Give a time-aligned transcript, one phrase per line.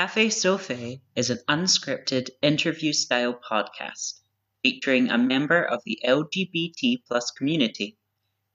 [0.00, 4.22] Cafe Sophie is an unscripted interview style podcast
[4.62, 7.98] featuring a member of the LGBT plus community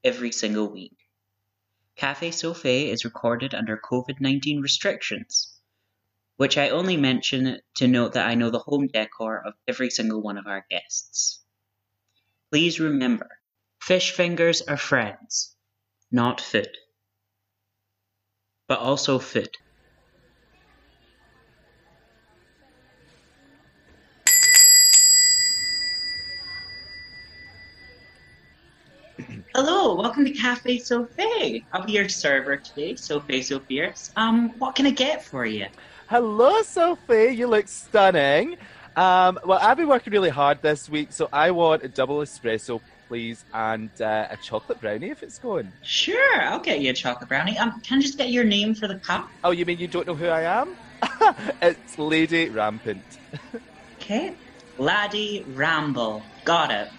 [0.04, 0.98] every single week.
[1.96, 5.60] Cafe Sophie is recorded under COVID 19 restrictions,
[6.38, 10.24] which I only mention to note that I know the home decor of every single
[10.24, 11.46] one of our guests.
[12.50, 13.30] Please remember,
[13.80, 15.56] fish fingers are friends,
[16.10, 16.76] not food.
[18.68, 19.56] But also food.
[29.56, 31.66] Hello, welcome to Cafe Sophie.
[31.72, 34.12] I'll be your server today, Sophie Sophiers.
[34.18, 35.68] Um, what can I get for you?
[36.10, 37.34] Hello, Sophie.
[37.34, 38.58] You look stunning.
[38.98, 42.82] Um, well, I've been working really hard this week, so I want a double espresso,
[43.08, 45.72] please, and uh, a chocolate brownie if it's going.
[45.84, 47.58] Sure, I'll get you a chocolate brownie.
[47.58, 49.30] Um, can I just get your name for the cup?
[49.42, 50.76] Oh, you mean you don't know who I am?
[51.62, 53.06] it's Lady Rampant.
[54.02, 54.34] okay,
[54.78, 56.24] Laddie Ramble.
[56.44, 56.90] Got it.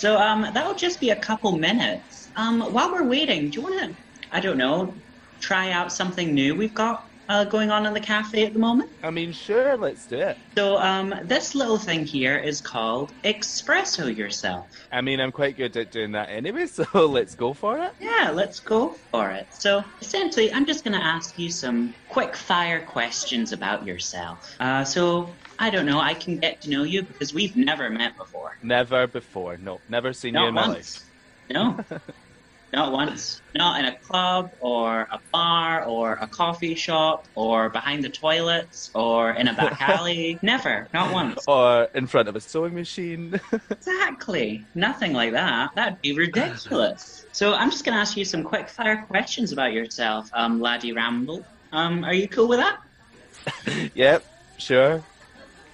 [0.00, 2.30] So um, that'll just be a couple minutes.
[2.34, 3.94] Um, while we're waiting, do you want to,
[4.32, 4.94] I don't know,
[5.40, 8.90] try out something new we've got uh, going on in the cafe at the moment?
[9.02, 10.38] I mean, sure, let's do it.
[10.56, 14.68] So um, this little thing here is called Espresso Yourself.
[14.90, 17.92] I mean, I'm quite good at doing that anyway, so let's go for it.
[18.00, 19.48] Yeah, let's go for it.
[19.50, 24.50] So essentially, I'm just going to ask you some quick fire questions about yourself.
[24.60, 25.28] Uh, so
[25.60, 26.00] I don't know.
[26.00, 28.56] I can get to know you because we've never met before.
[28.62, 29.58] Never before.
[29.58, 31.04] No, never seen Not you in once.
[31.50, 31.84] my life.
[31.90, 32.00] No.
[32.72, 33.42] Not once.
[33.54, 38.90] Not in a club or a bar or a coffee shop or behind the toilets
[38.94, 40.38] or in a back alley.
[40.40, 40.88] Never.
[40.94, 41.44] Not once.
[41.46, 43.38] Or in front of a sewing machine.
[43.70, 44.64] exactly.
[44.74, 45.74] Nothing like that.
[45.74, 47.26] That'd be ridiculous.
[47.32, 50.92] So I'm just going to ask you some quick fire questions about yourself, um, Laddie
[50.92, 51.44] Ramble.
[51.72, 53.90] Um, are you cool with that?
[53.94, 54.24] yep,
[54.58, 55.02] sure.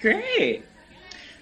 [0.01, 0.63] Great.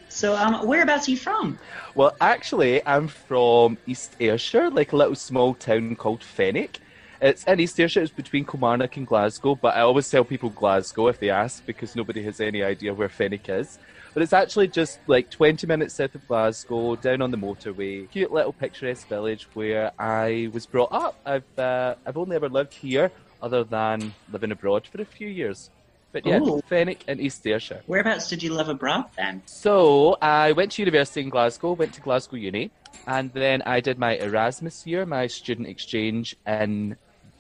[0.10, 1.60] So, um, whereabouts are you from?
[1.94, 6.80] Well, actually, I'm from East Ayrshire, like a little small town called Fenwick.
[7.22, 11.08] It's in East Ayrshire, it's between Kilmarnock and Glasgow, but I always tell people Glasgow
[11.08, 13.80] if they ask because nobody has any idea where Fenwick is.
[14.14, 18.10] But it's actually just like 20 minutes south of Glasgow, down on the motorway.
[18.10, 21.20] Cute little picturesque village where I was brought up.
[21.26, 23.12] I've, uh, I've only ever lived here
[23.42, 25.70] other than living abroad for a few years.
[26.16, 26.62] But yeah, Ooh.
[26.70, 27.82] Fenwick and East Ayrshire.
[27.88, 29.44] Whereabouts did you live abroad then?
[29.48, 32.72] So I went to university in Glasgow, went to Glasgow Uni,
[33.06, 36.96] and then I did my Erasmus year, my student exchange in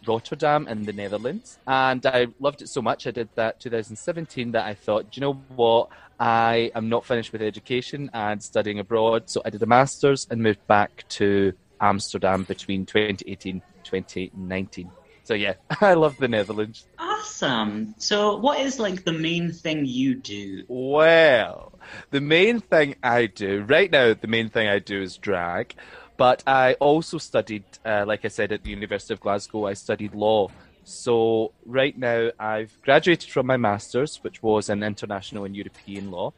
[0.06, 1.58] Rotterdam in the Netherlands.
[1.66, 5.22] And I loved it so much, I did that 2017 that I thought, do you
[5.22, 5.88] know what?
[6.20, 9.30] I am not finished with education and studying abroad.
[9.30, 14.92] So I did a master's and moved back to Amsterdam between 2018 2019.
[15.26, 16.86] So yeah, I love the Netherlands.
[16.98, 17.96] Awesome.
[17.98, 20.64] So what is like the main thing you do?
[20.68, 21.74] Well,
[22.12, 25.76] the main thing I do right now, the main thing I do is drag.
[26.18, 30.16] But I also studied, uh, like I said, at the University of Glasgow, I studied
[30.16, 30.50] law.
[30.86, 36.32] So right now I've graduated from my master's, which was in international and European law.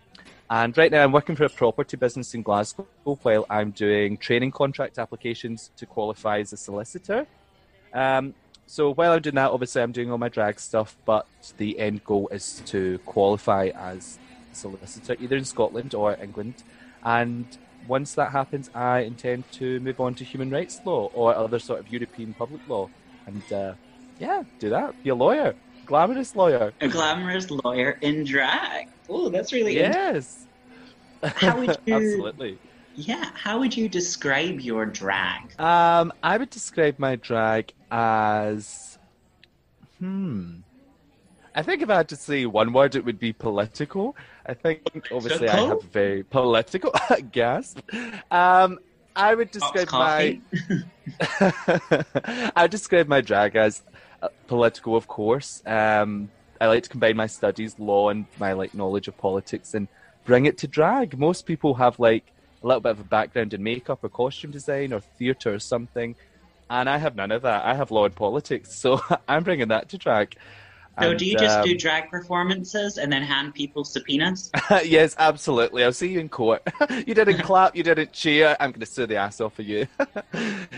[0.49, 4.51] And right now I'm working for a property business in Glasgow while I'm doing training
[4.51, 7.27] contract applications to qualify as a solicitor.
[7.93, 8.33] Um,
[8.67, 11.25] so while I'm doing that, obviously I'm doing all my drag stuff, but
[11.57, 14.19] the end goal is to qualify as
[14.51, 16.63] a solicitor, either in Scotland or England.
[17.03, 17.45] And
[17.87, 21.79] once that happens, I intend to move on to human rights law or other sort
[21.79, 22.89] of European public law,
[23.25, 23.73] and uh,
[24.19, 25.01] yeah, do that.
[25.01, 25.55] Be a lawyer,
[25.85, 28.89] glamorous lawyer, a glamorous lawyer in drag.
[29.07, 30.45] Oh, that's really yes.
[31.23, 31.95] How would you?
[31.95, 32.57] Absolutely.
[32.97, 35.59] Yeah, how would you describe your drag?
[35.59, 38.97] Um, I would describe my drag as
[39.99, 40.55] hmm.
[41.53, 44.15] I think if I had to say one word, it would be political.
[44.47, 46.91] I think obviously I have a very political
[47.31, 47.79] gasp.
[48.31, 48.79] Um,
[49.15, 50.39] I would describe my
[51.39, 53.83] I would describe my drag as
[54.23, 55.61] uh, political, of course.
[55.67, 59.87] Um, I like to combine my studies, law, and my like knowledge of politics, and
[60.25, 61.17] bring it to drag.
[61.19, 62.31] Most people have like
[62.67, 66.15] a little bit of a background in makeup or costume design or theatre or something.
[66.69, 67.63] And I have none of that.
[67.63, 70.35] I have law and politics, so I'm bringing that to drag.
[70.99, 74.51] So and, do you just um, do drag performances and then hand people subpoenas?
[74.83, 75.83] yes, absolutely.
[75.83, 76.67] I'll see you in court.
[76.89, 78.57] you didn't clap, you didn't cheer.
[78.59, 79.87] I'm going to sue the ass off of you.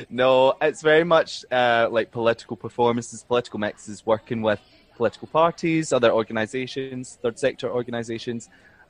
[0.09, 4.59] no, it's very much uh, like political performances, political mixes, working with
[4.97, 8.49] political parties, other organisations, third sector organisations,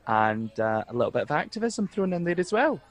[0.10, 2.82] and uh, a little bit of activism thrown in there as well.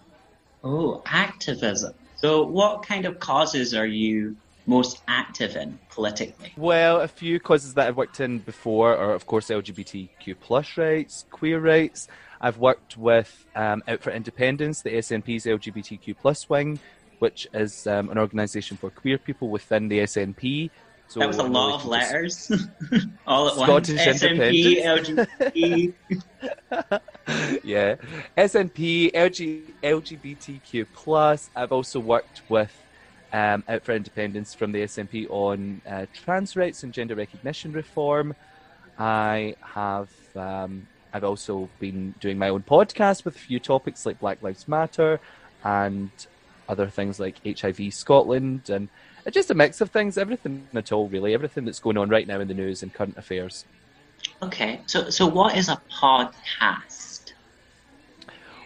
[0.62, 1.92] Oh, activism.
[2.16, 4.36] So, what kind of causes are you
[4.66, 6.52] most active in politically?
[6.56, 11.24] Well, a few causes that I've worked in before are, of course, LGBTQ plus rights,
[11.30, 12.06] queer rights.
[12.40, 16.78] I've worked with um, Out for Independence, the SNP's LGBTQ plus wing,
[17.18, 20.70] which is um, an organisation for queer people within the SNP.
[21.08, 22.52] So that was a lot of letters,
[23.26, 24.22] all at Scottish once.
[24.22, 25.94] SNP, LGBT.
[27.64, 27.94] yeah,
[28.36, 31.48] SNP, LG, LGBTQ plus.
[31.56, 32.70] I've also worked with
[33.32, 38.34] um, Out for Independence from the SNP on uh, trans rights and gender recognition reform.
[38.98, 40.10] I have.
[40.36, 44.68] Um, I've also been doing my own podcast with a few topics like Black Lives
[44.68, 45.20] Matter
[45.64, 46.10] and
[46.68, 48.90] other things like HIV Scotland and
[49.30, 52.40] just a mix of things, everything at all, really, everything that's going on right now
[52.40, 53.64] in the news and current affairs.
[54.42, 57.32] Okay, so so what is a podcast?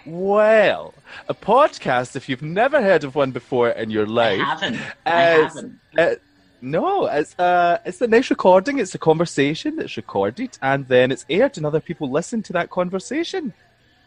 [0.05, 0.95] Well,
[1.29, 4.81] a podcast, if you've never heard of one before in your life, I haven't.
[5.07, 5.81] I haven't.
[5.97, 6.15] Uh,
[6.61, 8.79] no, it's a uh, it's a nice recording.
[8.79, 12.71] It's a conversation that's recorded and then it's aired, and other people listen to that
[12.71, 13.53] conversation.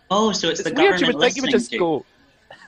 [0.09, 1.01] Oh, so it's, it's the weird.
[1.01, 1.77] You would think you would just to.
[1.77, 2.05] go.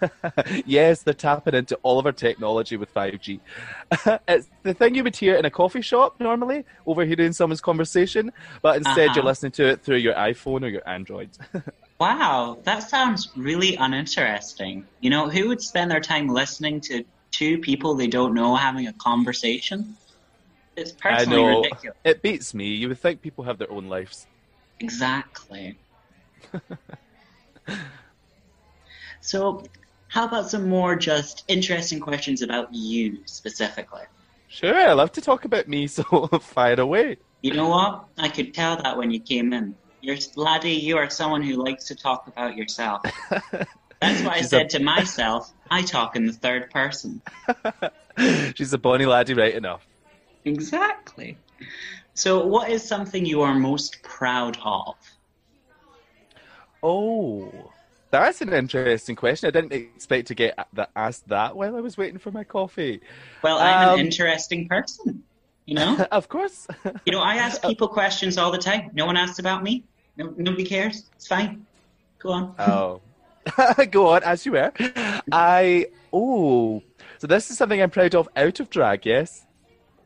[0.65, 3.39] yes, they're tapping into all of our technology with 5G.
[4.27, 8.31] it's the thing you would hear in a coffee shop normally, overhearing someone's conversation,
[8.61, 9.13] but instead uh-huh.
[9.15, 11.29] you're listening to it through your iPhone or your Android.
[11.99, 14.85] wow, that sounds really uninteresting.
[15.01, 18.87] You know, who would spend their time listening to two people they don't know having
[18.87, 19.95] a conversation?
[20.75, 21.97] It's personally ridiculous.
[22.03, 22.67] It beats me.
[22.67, 24.27] You would think people have their own lives.
[24.79, 25.75] Exactly.
[29.27, 29.61] So,
[30.07, 34.03] how about some more just interesting questions about you specifically?
[34.47, 36.03] Sure, I love to talk about me, so
[36.39, 37.17] fire away.
[37.41, 38.05] You know what?
[38.17, 39.75] I could tell that when you came in.
[39.99, 43.01] You're laddie, you are someone who likes to talk about yourself.
[43.99, 44.69] That's why I said a...
[44.69, 47.21] to myself, I talk in the third person.
[48.55, 49.85] She's a bonny laddie, right enough.
[50.45, 51.37] Exactly.
[52.13, 54.95] So, what is something you are most proud of?
[56.81, 57.73] Oh,
[58.11, 59.47] that's an interesting question.
[59.47, 63.01] I didn't expect to get that asked that while I was waiting for my coffee.
[63.41, 65.23] Well, I'm um, an interesting person,
[65.65, 66.05] you know.
[66.11, 66.67] of course.
[67.05, 68.91] you know, I ask people questions all the time.
[68.93, 69.83] No one asks about me.
[70.17, 71.05] No, nobody cares.
[71.15, 71.65] It's fine.
[72.19, 72.55] Go on.
[72.57, 73.01] Oh,
[73.91, 74.71] go on as you were.
[75.31, 76.81] I oh,
[77.19, 79.05] so this is something I'm proud of out of drag.
[79.05, 79.45] Yes.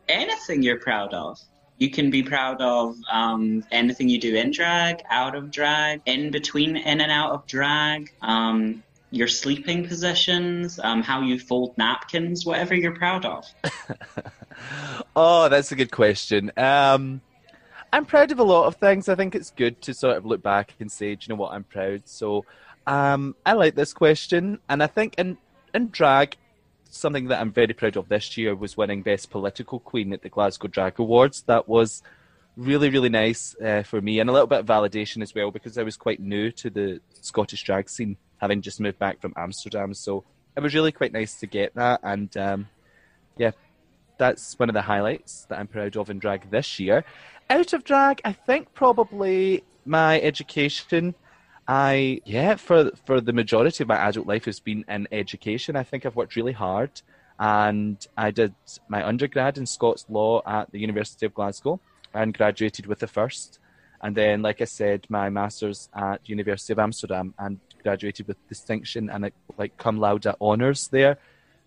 [0.10, 1.40] Anything you're proud of.
[1.82, 6.30] You can be proud of um, anything you do in drag, out of drag, in
[6.30, 12.46] between, in and out of drag, um, your sleeping positions, um, how you fold napkins,
[12.46, 13.48] whatever you're proud of.
[15.16, 16.52] oh, that's a good question.
[16.56, 17.20] Um,
[17.92, 19.10] I'm proud of a lot of things.
[19.10, 21.52] I think it's good to sort of look back and say, do you know what,
[21.52, 22.04] I'm proud.
[22.06, 22.46] So
[22.86, 25.36] um, I like this question, and I think in
[25.74, 26.38] in drag,
[26.92, 30.30] something that I'm very proud of this year was winning Best Political Queen at the
[30.30, 31.42] Glasgow Drag Awards.
[31.44, 32.04] That was
[32.58, 35.78] really, really nice uh, for me and a little bit of validation as well because
[35.78, 39.94] I was quite new to the Scottish drag scene, having just moved back from Amsterdam.
[39.94, 40.26] So
[40.56, 42.02] it was really quite nice to get that.
[42.04, 42.68] And um,
[43.38, 43.52] yeah,
[44.18, 47.06] that's one of the highlights that I'm proud of in drag this year.
[47.50, 51.16] Out of drag, I think probably my education
[51.68, 55.76] I yeah, for for the majority of my adult life has been in education.
[55.76, 57.02] I think I've worked really hard,
[57.40, 58.54] and I did
[58.88, 61.80] my undergrad in Scots law at the University of Glasgow,
[62.14, 63.60] and graduated with the first.
[64.04, 69.10] And then, like I said, my masters at University of Amsterdam, and graduated with distinction
[69.10, 71.18] and like cum laude honors there.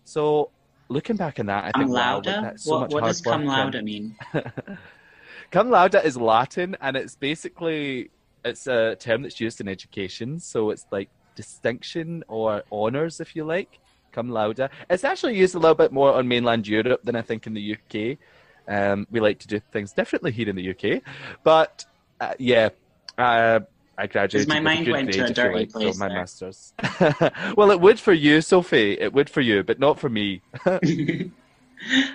[0.03, 0.51] So
[0.89, 2.25] looking back on that, I cum think laude.
[2.27, 4.17] Wow, so what, what does cum laude mean?
[5.51, 8.09] cum laude is Latin, and it's basically
[8.45, 13.43] it's a term that's used in education, so it's like distinction or honors, if you
[13.43, 13.79] like,
[14.11, 14.69] cum laude.
[14.89, 17.75] It's actually used a little bit more on mainland Europe than I think in the
[17.75, 18.17] UK.
[18.67, 21.01] Um, we like to do things differently here in the UK,
[21.43, 21.85] but
[22.19, 22.69] uh, yeah,
[23.17, 23.59] uh,
[23.97, 24.49] I graduated.
[24.49, 25.97] My mind went to a dirty like, place.
[25.97, 26.17] my there.
[26.17, 26.73] masters.
[27.57, 28.93] well, it would for you, Sophie.
[28.99, 30.41] It would for you, but not for me.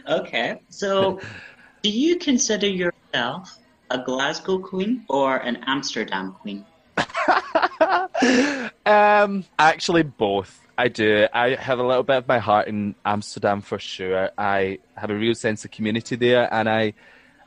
[0.08, 1.20] okay, so
[1.82, 3.56] do you consider yourself
[3.90, 6.64] a Glasgow queen or an Amsterdam queen?
[8.86, 10.66] um, actually, both.
[10.78, 11.26] I do.
[11.32, 14.30] I have a little bit of my heart in Amsterdam for sure.
[14.38, 16.94] I have a real sense of community there, and I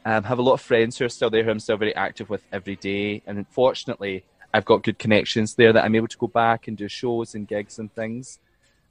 [0.05, 2.29] um, have a lot of friends who are still there who I'm still very active
[2.29, 3.23] with every day.
[3.25, 4.23] And unfortunately,
[4.53, 7.47] I've got good connections there that I'm able to go back and do shows and
[7.47, 8.39] gigs and things.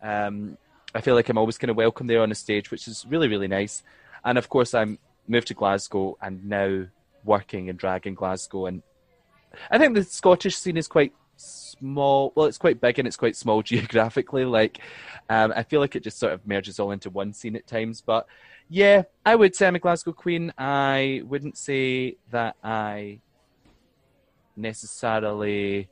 [0.02, 0.58] Um,
[0.94, 3.28] I feel like I'm always kind of welcome there on the stage, which is really,
[3.28, 3.82] really nice.
[4.24, 6.86] And of course, I'm moved to Glasgow and now
[7.24, 8.66] working and drag in Glasgow.
[8.66, 8.82] And
[9.70, 12.32] I think the Scottish scene is quite small.
[12.34, 14.44] Well, it's quite big and it's quite small geographically.
[14.44, 14.78] Like,
[15.28, 18.02] um, I feel like it just sort of merges all into one scene at times.
[18.04, 18.26] But
[18.68, 20.52] yeah, I would say I'm a Glasgow Queen.
[20.56, 23.20] I wouldn't say that I
[24.56, 25.88] necessarily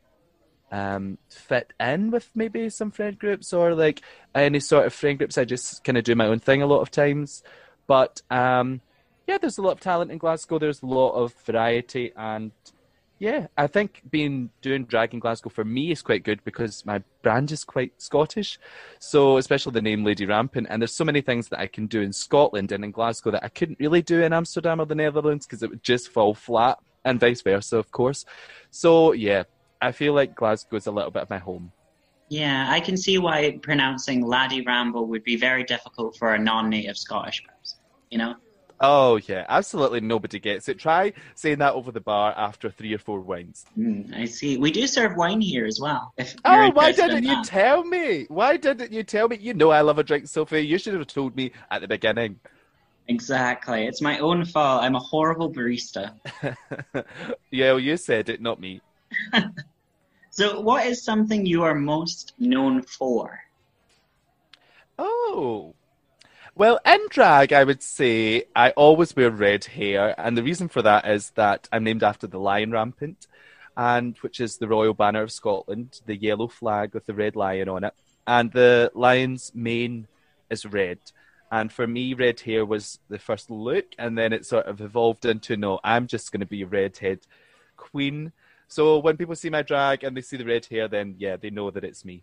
[0.70, 4.02] um, fit in with maybe some friend groups or like
[4.34, 5.38] any sort of friend groups.
[5.38, 7.42] I just kind of do my own thing a lot of times.
[7.87, 8.80] But um,
[9.30, 10.58] yeah, there's a lot of talent in Glasgow.
[10.58, 12.50] There's a lot of variety, and
[13.20, 17.00] yeah, I think being doing drag in Glasgow for me is quite good because my
[17.22, 18.58] brand is quite Scottish.
[18.99, 22.00] So especially the name Lady Rampant, and there's so many things that I can do
[22.00, 25.46] in Scotland and in Glasgow that I couldn't really do in Amsterdam or the Netherlands
[25.46, 28.25] because it would just fall flat, and vice versa, of course.
[28.72, 29.44] So yeah,
[29.80, 31.70] I feel like Glasgow is a little bit of my home.
[32.30, 36.99] Yeah, I can see why pronouncing Laddie Ramble would be very difficult for a non-native
[36.99, 37.78] Scottish person.
[38.10, 38.34] You know.
[38.80, 40.00] Oh yeah, absolutely.
[40.00, 40.78] Nobody gets it.
[40.78, 43.66] Try saying that over the bar after three or four wines.
[43.78, 44.56] Mm, I see.
[44.56, 46.14] We do serve wine here as well.
[46.46, 48.25] oh, why didn't you tell me?
[48.28, 49.37] Why didn't you tell me?
[49.38, 50.60] You know I love a drink, Sophie.
[50.60, 52.40] You should have told me at the beginning.
[53.08, 53.87] Exactly.
[53.87, 54.82] It's my own fault.
[54.82, 56.14] I'm a horrible barista.
[57.50, 58.80] yeah, well, you said it, not me.
[60.30, 63.40] so, what is something you are most known for?
[64.99, 65.75] Oh,
[66.61, 70.83] well, in drag, I would say I always wear red hair, and the reason for
[70.83, 73.26] that is that I'm named after the Lion Rampant,
[73.79, 77.71] and which is the royal banner of Scotland, the yellow flag with the red lion
[77.71, 77.95] on it,
[78.26, 80.07] and the lion's mane
[80.50, 80.99] is red.
[81.50, 85.25] And for me, red hair was the first look, and then it sort of evolved
[85.25, 87.21] into no, I'm just going to be a redhead
[87.79, 88.33] queen.
[88.69, 91.49] So when people see my drag and they see the red hair, then yeah, they
[91.49, 92.23] know that it's me.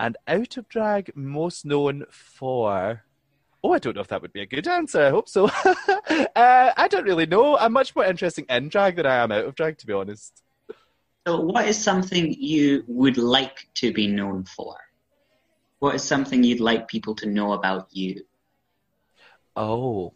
[0.00, 3.04] And out of drag, most known for.
[3.62, 5.02] Oh, I don't know if that would be a good answer.
[5.02, 5.44] I hope so.
[5.64, 6.26] uh,
[6.76, 7.58] I don't really know.
[7.58, 10.42] I'm much more interesting in drag than I am out of drag, to be honest.
[11.26, 14.76] So, what is something you would like to be known for?
[15.80, 18.22] What is something you'd like people to know about you?
[19.56, 20.14] Oh,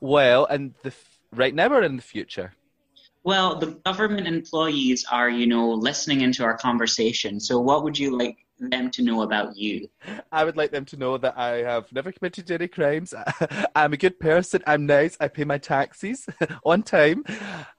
[0.00, 0.92] well, and the
[1.32, 2.54] right now or in the future?
[3.22, 7.38] Well, the government employees are, you know, listening into our conversation.
[7.38, 9.88] So, what would you like them to know about you?
[10.30, 13.14] I would like them to know that I have never committed any crimes.
[13.74, 14.62] I'm a good person.
[14.66, 15.16] I'm nice.
[15.20, 16.26] I pay my taxes
[16.64, 17.24] on time.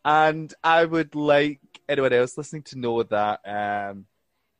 [0.03, 4.05] And I would like anyone else listening to know that, um,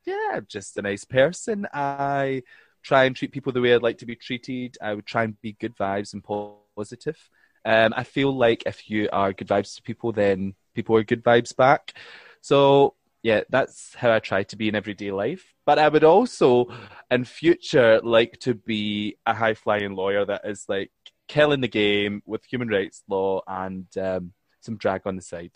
[0.05, 1.67] yeah, I'm just a nice person.
[1.73, 2.43] I
[2.83, 4.77] try and treat people the way I'd like to be treated.
[4.81, 7.17] I would try and be good vibes and positive.
[7.63, 11.23] Um, I feel like if you are good vibes to people, then people are good
[11.23, 11.93] vibes back.
[12.41, 15.53] So yeah, that's how I try to be in everyday life.
[15.65, 16.67] But I would also,
[17.09, 20.91] in future, like to be a high flying lawyer that is like
[21.27, 25.51] killing the game with human rights law and um, some drag on the side.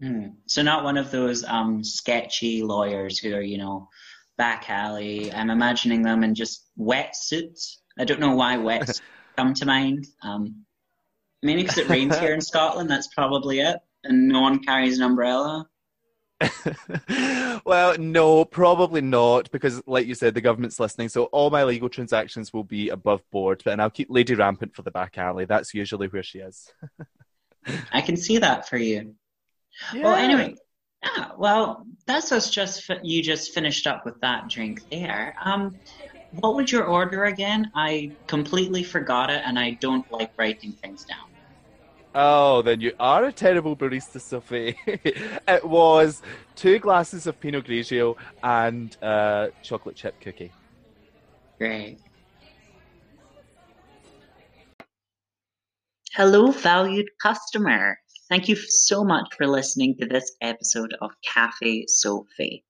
[0.00, 0.28] Hmm.
[0.46, 3.88] So not one of those um, sketchy lawyers who are, you know,
[4.38, 5.32] back alley.
[5.32, 7.76] I'm imagining them in just wetsuits.
[7.98, 9.00] I don't know why wet
[9.36, 10.06] come to mind.
[10.22, 10.64] Um,
[11.42, 12.90] mainly because it rains here in Scotland.
[12.90, 15.68] That's probably it and no one carries an umbrella?
[17.64, 21.08] well, no, probably not, because, like you said, the government's listening.
[21.08, 24.82] So all my legal transactions will be above board, and I'll keep Lady Rampant for
[24.82, 25.44] the back alley.
[25.44, 26.72] That's usually where she is.
[27.92, 29.14] I can see that for you.
[29.94, 30.02] Yeah.
[30.02, 30.56] Well, anyway,
[31.02, 32.50] yeah, well, that's us.
[32.50, 35.34] Just you just finished up with that drink there.
[35.42, 35.76] Um,
[36.32, 37.70] what was your order again?
[37.74, 41.31] I completely forgot it, and I don't like writing things down.
[42.14, 44.76] Oh, then you are a terrible barista, Sophie.
[44.86, 46.20] it was
[46.56, 50.52] two glasses of Pinot Grigio and a chocolate chip cookie.
[51.58, 51.98] Great.
[56.14, 57.96] Hello, valued customer.
[58.28, 62.64] Thank you so much for listening to this episode of Cafe Sophie.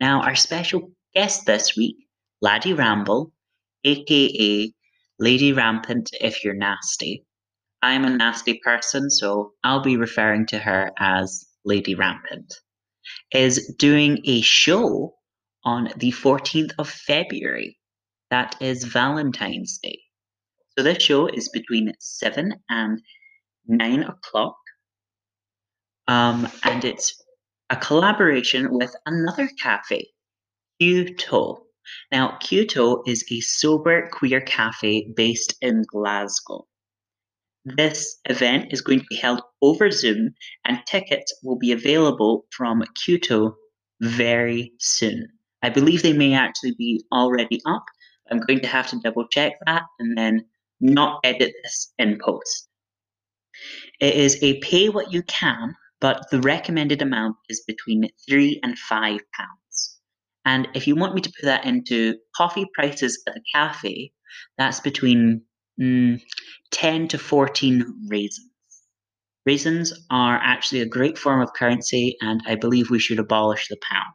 [0.00, 1.96] Now, our special guest this week,
[2.40, 3.32] Laddie Ramble,
[3.84, 4.72] aka
[5.18, 7.26] Lady Rampant if you're nasty,
[7.82, 12.52] I'm a nasty person, so I'll be referring to her as Lady Rampant,
[13.32, 15.14] is doing a show
[15.64, 17.78] on the 14th of February.
[18.30, 20.00] That is Valentine's Day.
[20.76, 23.00] So this show is between 7 and
[23.66, 24.56] 9 o'clock.
[26.08, 27.22] Um, and it's
[27.70, 30.08] a collaboration with another cafe,
[30.80, 31.58] Q-To.
[32.10, 36.66] Now, Q-To is a sober queer cafe based in Glasgow.
[37.76, 40.34] This event is going to be held over Zoom,
[40.64, 43.54] and tickets will be available from Q-To
[44.00, 45.28] very soon.
[45.62, 47.84] I believe they may actually be already up.
[48.30, 50.44] I'm going to have to double check that and then
[50.80, 52.68] not edit this in post.
[54.00, 58.78] It is a pay what you can, but the recommended amount is between three and
[58.78, 59.98] five pounds.
[60.44, 64.12] And if you want me to put that into coffee prices at the cafe,
[64.56, 65.42] that's between
[65.80, 66.20] mm,
[66.70, 68.50] 10 to 14 raisins.
[69.46, 73.78] Raisins are actually a great form of currency, and I believe we should abolish the
[73.88, 74.14] pound.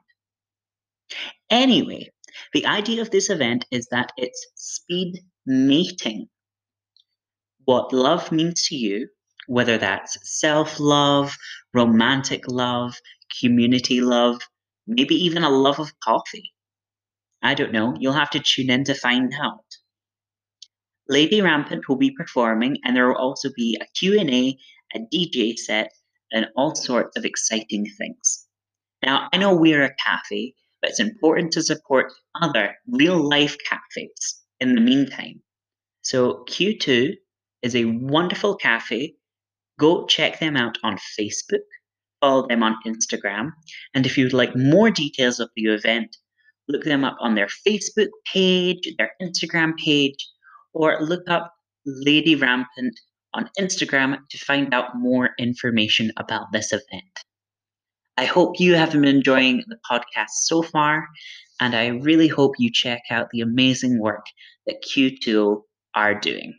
[1.49, 2.11] Anyway,
[2.53, 6.29] the idea of this event is that it's speed mating.
[7.65, 9.09] What love means to you,
[9.47, 11.35] whether that's self love,
[11.73, 12.95] romantic love,
[13.39, 14.41] community love,
[14.87, 16.53] maybe even a love of coffee.
[17.41, 19.65] I don't know, you'll have to tune in to find out.
[21.09, 24.57] Lady Rampant will be performing and there will also be a Q&A,
[24.95, 25.91] a DJ set,
[26.31, 28.47] and all sorts of exciting things.
[29.03, 34.41] Now, I know we're a cafe, but it's important to support other real life cafes
[34.59, 35.41] in the meantime.
[36.01, 37.13] So, Q2
[37.61, 39.15] is a wonderful cafe.
[39.79, 41.65] Go check them out on Facebook,
[42.21, 43.51] follow them on Instagram,
[43.93, 46.15] and if you'd like more details of the event,
[46.69, 50.27] look them up on their Facebook page, their Instagram page,
[50.73, 51.53] or look up
[51.85, 52.99] Lady Rampant
[53.33, 57.19] on Instagram to find out more information about this event.
[58.17, 61.07] I hope you have been enjoying the podcast so far,
[61.59, 64.25] and I really hope you check out the amazing work
[64.67, 65.61] that Q2
[65.95, 66.53] are doing.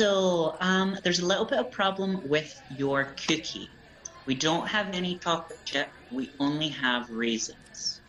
[0.00, 3.76] So um, there's a little bit of problem with your cookie.
[4.24, 5.90] We don't have any chocolate chip.
[6.10, 8.00] We only have raisins.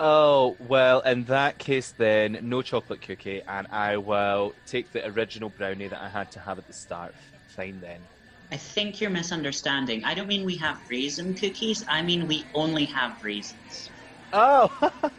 [0.00, 5.48] Oh, well, in that case, then, no chocolate cookie, and I will take the original
[5.48, 7.14] brownie that I had to have at the start.
[7.46, 8.08] Fine then.
[8.50, 10.02] I think you're misunderstanding.
[10.04, 11.84] I don't mean we have raisin cookies.
[11.88, 13.92] I mean we only have raisins.
[14.32, 14.70] Oh,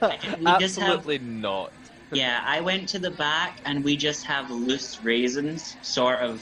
[0.40, 1.74] we just have- absolutely not.
[2.14, 6.42] Yeah, I went to the back and we just have loose raisins sort of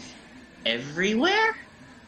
[0.66, 1.54] everywhere.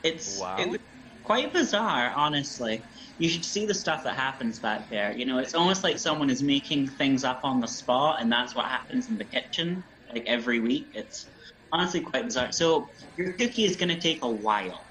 [0.04, 0.56] It's Wow.
[0.58, 0.82] it
[1.24, 2.84] quite bizarre, honestly.
[3.18, 5.16] You should see the stuff that happens back there.
[5.18, 8.56] You know, it's almost like someone is making things up on the spot, and that's
[8.56, 10.90] what happens in the kitchen, like every week.
[10.94, 11.30] It's
[11.72, 12.52] honestly quite bizarre.
[12.52, 14.88] So your cookie is going to take a while.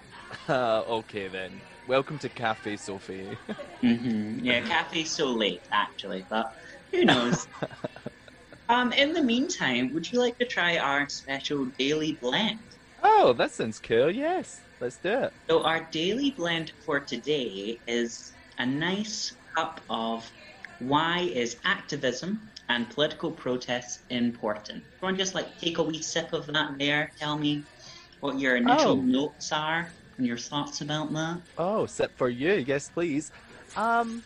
[0.49, 1.63] Uh, okay then.
[1.85, 3.39] Welcome to Cafe Sophie.
[3.83, 6.47] hmm Yeah, cafe's so late actually, but
[6.93, 7.49] who knows?
[8.69, 12.61] Um, in the meantime, would you like to try our special daily blend?
[13.03, 14.11] oh, that sounds cool.
[14.11, 15.35] Yes, let's do it.
[15.49, 20.31] So our daily blend for today is a nice cup of
[20.79, 24.79] why is activism and political protests important?
[24.85, 27.13] You want to just like take a wee sip of that there?
[27.19, 27.67] Tell me
[28.21, 29.03] what your initial Oh.
[29.03, 31.43] notes are and your thoughts about that.
[31.57, 33.31] Oh, sip for you, yes, please.
[33.77, 34.25] Um,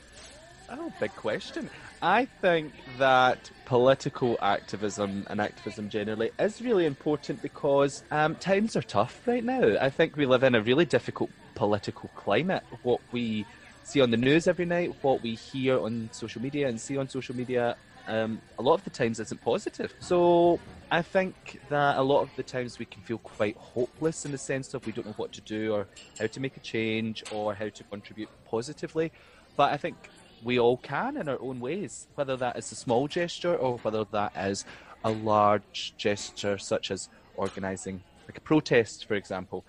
[0.68, 1.70] oh, big question.
[2.03, 8.83] I think that political activism and activism generally is really important because um, times are
[8.83, 9.77] tough right now.
[9.81, 12.63] I think we live in a really difficult political climate.
[12.83, 13.47] What we
[13.85, 17.09] see on the news every night, what we hear on social media and see on
[17.09, 19.95] social media, um, a lot of the times isn't positive.
[19.99, 24.33] So I think that a lot of the times we can feel quite hopeless in
[24.33, 25.87] the sense of we don't know what to do or
[26.19, 29.13] how to make a change or how to contribute positively.
[29.57, 29.97] But I think
[30.44, 34.05] we all can in our own ways, whether that is a small gesture or whether
[34.12, 34.64] that is
[35.05, 39.64] a large gesture, such as organising like a protest, for example.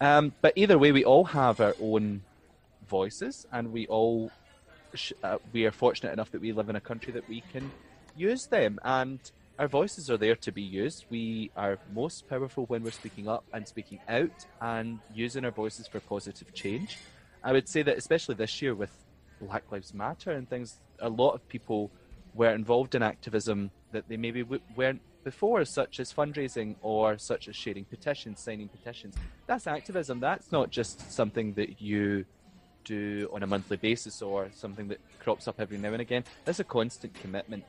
[0.00, 2.22] Um, but either way, we all have our own
[2.88, 4.30] voices, and we all
[4.94, 7.70] sh- uh, we are fortunate enough that we live in a country that we can
[8.16, 9.18] use them, and
[9.58, 11.04] our voices are there to be used.
[11.10, 15.86] We are most powerful when we're speaking up and speaking out and using our voices
[15.86, 16.98] for positive change.
[17.44, 18.90] I would say that especially this year with
[19.42, 21.90] Black Lives Matter and things, a lot of people
[22.34, 27.48] were involved in activism that they maybe w- weren't before, such as fundraising or such
[27.48, 29.14] as sharing petitions, signing petitions.
[29.46, 30.20] That's activism.
[30.20, 32.24] That's not just something that you
[32.84, 36.24] do on a monthly basis or something that crops up every now and again.
[36.44, 37.64] That's a constant commitment.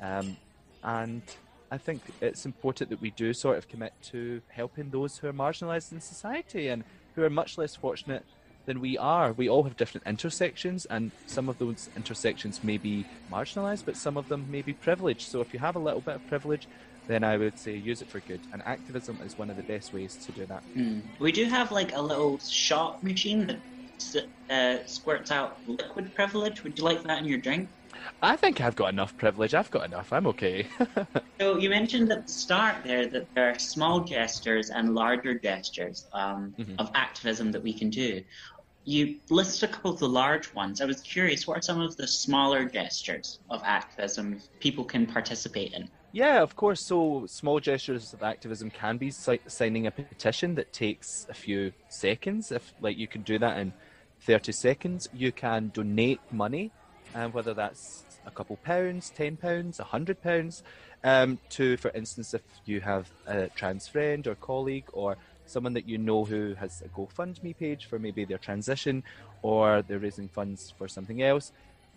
[0.00, 0.36] Um,
[0.82, 1.22] and
[1.70, 5.32] I think it's important that we do sort of commit to helping those who are
[5.32, 6.84] marginalised in society and
[7.14, 8.24] who are much less fortunate
[8.66, 9.32] than we are.
[9.32, 14.16] We all have different intersections, and some of those intersections may be marginalised, but some
[14.16, 15.28] of them may be privileged.
[15.30, 16.68] So if you have a little bit of privilege,
[17.08, 18.40] then I would say use it for good.
[18.52, 20.62] And activism is one of the best ways to do that.
[20.74, 21.00] Hmm.
[21.20, 26.64] We do have like a little shot machine that uh, squirts out liquid privilege.
[26.64, 27.70] Would you like that in your drink?
[28.22, 29.54] I think I've got enough privilege.
[29.54, 30.12] I've got enough.
[30.12, 30.66] I'm okay.
[31.38, 36.06] So you mentioned at the start there that there are small gestures and larger gestures
[36.14, 36.76] um, Mhm.
[36.78, 38.22] of activism that we can do.
[38.86, 40.80] You listed a couple of the large ones.
[40.80, 45.72] I was curious, what are some of the smaller gestures of activism people can participate
[45.72, 45.90] in?
[46.12, 46.80] Yeah, of course.
[46.80, 51.72] So small gestures of activism can be si- signing a petition that takes a few
[51.88, 52.52] seconds.
[52.52, 53.72] If like you can do that in
[54.20, 56.70] 30 seconds, you can donate money,
[57.16, 60.62] um, whether that's a couple pounds, ten pounds, a hundred pounds,
[61.02, 65.16] um, to, for instance, if you have a trans friend or colleague or
[65.46, 69.02] someone that you know who has a GoFundMe page for maybe their transition
[69.42, 71.52] or they're raising funds for something else,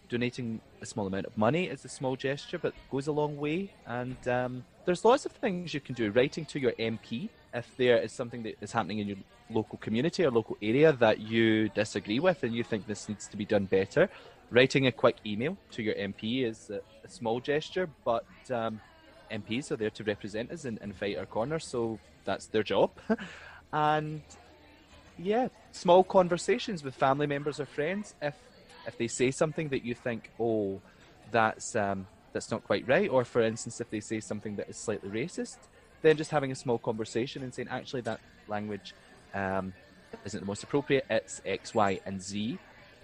[0.07, 3.71] donating a small amount of money is a small gesture, but goes a long way.
[3.85, 6.11] And um, there's lots of things you can do.
[6.11, 9.17] Writing to your MP if there is something that is happening in your
[9.49, 13.37] local community or local area that you disagree with and you think this needs to
[13.37, 14.09] be done better.
[14.51, 18.79] Writing a quick email to your MP is a, a small gesture, but um,
[19.31, 22.91] MPs are there to represent us and, and fight our corner, so that's their job.
[23.73, 24.21] and
[25.17, 28.35] yeah, small conversations with family members or friends if
[28.87, 30.81] if they say something that you think, oh,
[31.31, 34.77] that's um, that's not quite right, or for instance, if they say something that is
[34.77, 35.57] slightly racist,
[36.01, 38.93] then just having a small conversation and saying, actually, that language
[39.33, 39.73] um,
[40.25, 41.05] isn't the most appropriate.
[41.09, 42.57] It's X, Y, and Z,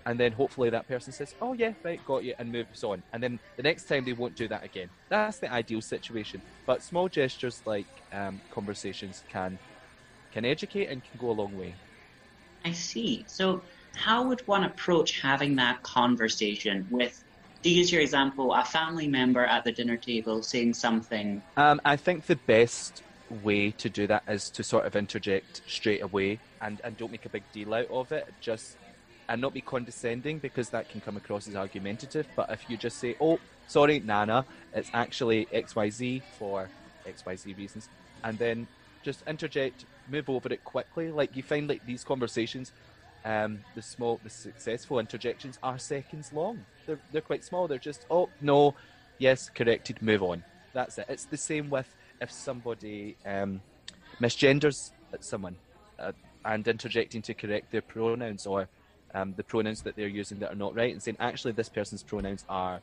[0.05, 3.01] and then hopefully that person says, "Oh yeah, right, got you," and moves on.
[3.13, 4.89] And then the next time they won't do that again.
[5.09, 6.41] That's the ideal situation.
[6.65, 9.57] But small gestures like um, conversations can
[10.31, 11.73] can educate and can go a long way.
[12.65, 13.23] I see.
[13.27, 13.61] So
[13.95, 17.23] how would one approach having that conversation with,
[17.63, 21.41] to use your example, a family member at the dinner table saying something?
[21.57, 23.01] Um, I think the best
[23.43, 27.25] way to do that is to sort of interject straight away and, and don't make
[27.25, 28.31] a big deal out of it.
[28.41, 28.77] Just
[29.27, 32.27] and not be condescending because that can come across as argumentative.
[32.35, 36.69] But if you just say, "Oh, sorry, Nana, it's actually X Y Z for
[37.05, 37.89] X Y Z reasons,"
[38.23, 38.67] and then
[39.03, 41.11] just interject, move over it quickly.
[41.11, 42.71] Like you find like these conversations
[43.25, 46.63] um, the small, the successful interjections are seconds long.
[46.85, 47.67] They're they're quite small.
[47.67, 48.75] They're just oh no,
[49.17, 50.43] yes, corrected, move on.
[50.73, 51.07] That's it.
[51.09, 51.87] It's the same with
[52.21, 53.61] if somebody um,
[54.21, 55.55] misgenders someone
[55.97, 56.11] uh,
[56.43, 58.67] and interjecting to correct their pronouns or
[59.15, 62.03] um, the pronouns that they're using that are not right, and saying actually this person's
[62.03, 62.81] pronouns are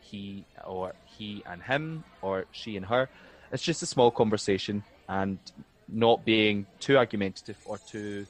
[0.00, 3.08] he or he and him or she and her.
[3.52, 5.38] It's just a small conversation and
[5.88, 8.26] not being too argumentative or too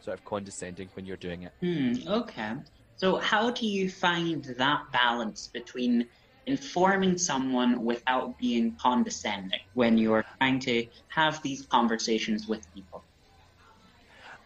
[0.00, 1.52] sort of condescending when you're doing it.
[1.62, 2.52] Hmm, okay.
[2.96, 6.06] So, how do you find that balance between
[6.46, 13.04] informing someone without being condescending when you're trying to have these conversations with people?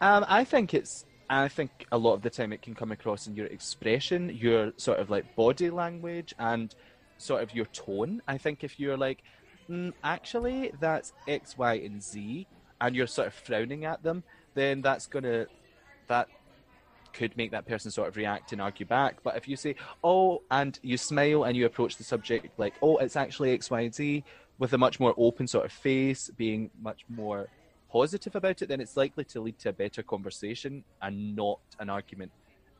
[0.01, 1.05] Um, I think it's.
[1.29, 4.73] I think a lot of the time it can come across in your expression, your
[4.77, 6.73] sort of like body language, and
[7.17, 8.21] sort of your tone.
[8.27, 9.23] I think if you're like,
[9.69, 12.47] mm, actually, that's X, Y, and Z,
[12.81, 15.47] and you're sort of frowning at them, then that's gonna
[16.07, 16.27] that
[17.13, 19.17] could make that person sort of react and argue back.
[19.23, 22.97] But if you say, oh, and you smile and you approach the subject like, oh,
[22.97, 24.23] it's actually X, Y, and Z,
[24.59, 27.47] with a much more open sort of face, being much more
[27.93, 31.89] positive about it, then it's likely to lead to a better conversation and not an
[31.89, 32.31] argument.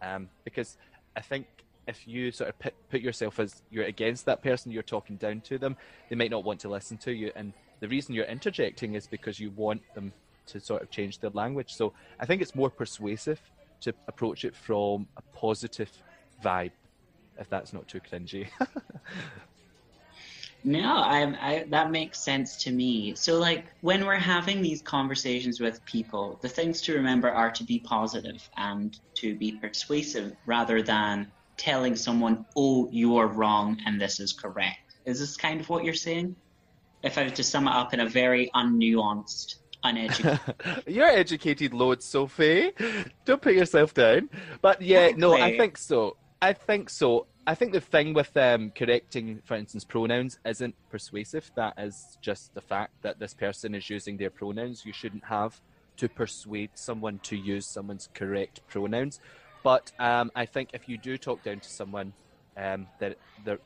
[0.02, 0.78] Um, because
[1.16, 1.46] I think
[1.88, 5.42] if you sort of put, put yourself as you're against that person, you're talking down
[5.42, 5.78] to them,
[6.10, 7.32] they might not want to listen to you.
[7.36, 10.12] And the reason you're interjecting is because you want them
[10.48, 11.74] to sort of change their language.
[11.74, 13.40] So I think it's more persuasive
[13.82, 15.92] to approach it from a positive
[16.44, 16.72] vibe,
[17.40, 18.48] if that's not too cringy.
[20.64, 23.16] no, I, I, that makes sense to me.
[23.16, 27.64] So, like, when we're having these conversations with people, the things to remember are to
[27.64, 34.20] be positive and to be persuasive rather than telling someone, oh, you're wrong and this
[34.20, 34.96] is correct.
[35.06, 36.36] Is this kind of what you're saying?
[37.04, 40.40] If I were to sum it up in a very unnuanced uneducated.
[40.88, 42.72] You're educated Lord Sophie.
[43.26, 44.30] Don't put yourself down.
[44.62, 46.16] But yeah, no, I think so.
[46.42, 47.28] I think so.
[47.46, 51.52] I think the thing with um, correcting, for instance, pronouns isn't persuasive.
[51.56, 54.86] That is just the fact that this person is using their pronouns.
[54.86, 55.60] You shouldn't have
[55.98, 59.20] to persuade someone to use someone's correct pronouns.
[59.62, 62.14] But um, I think if you do talk down to someone,
[62.56, 63.60] um, that there,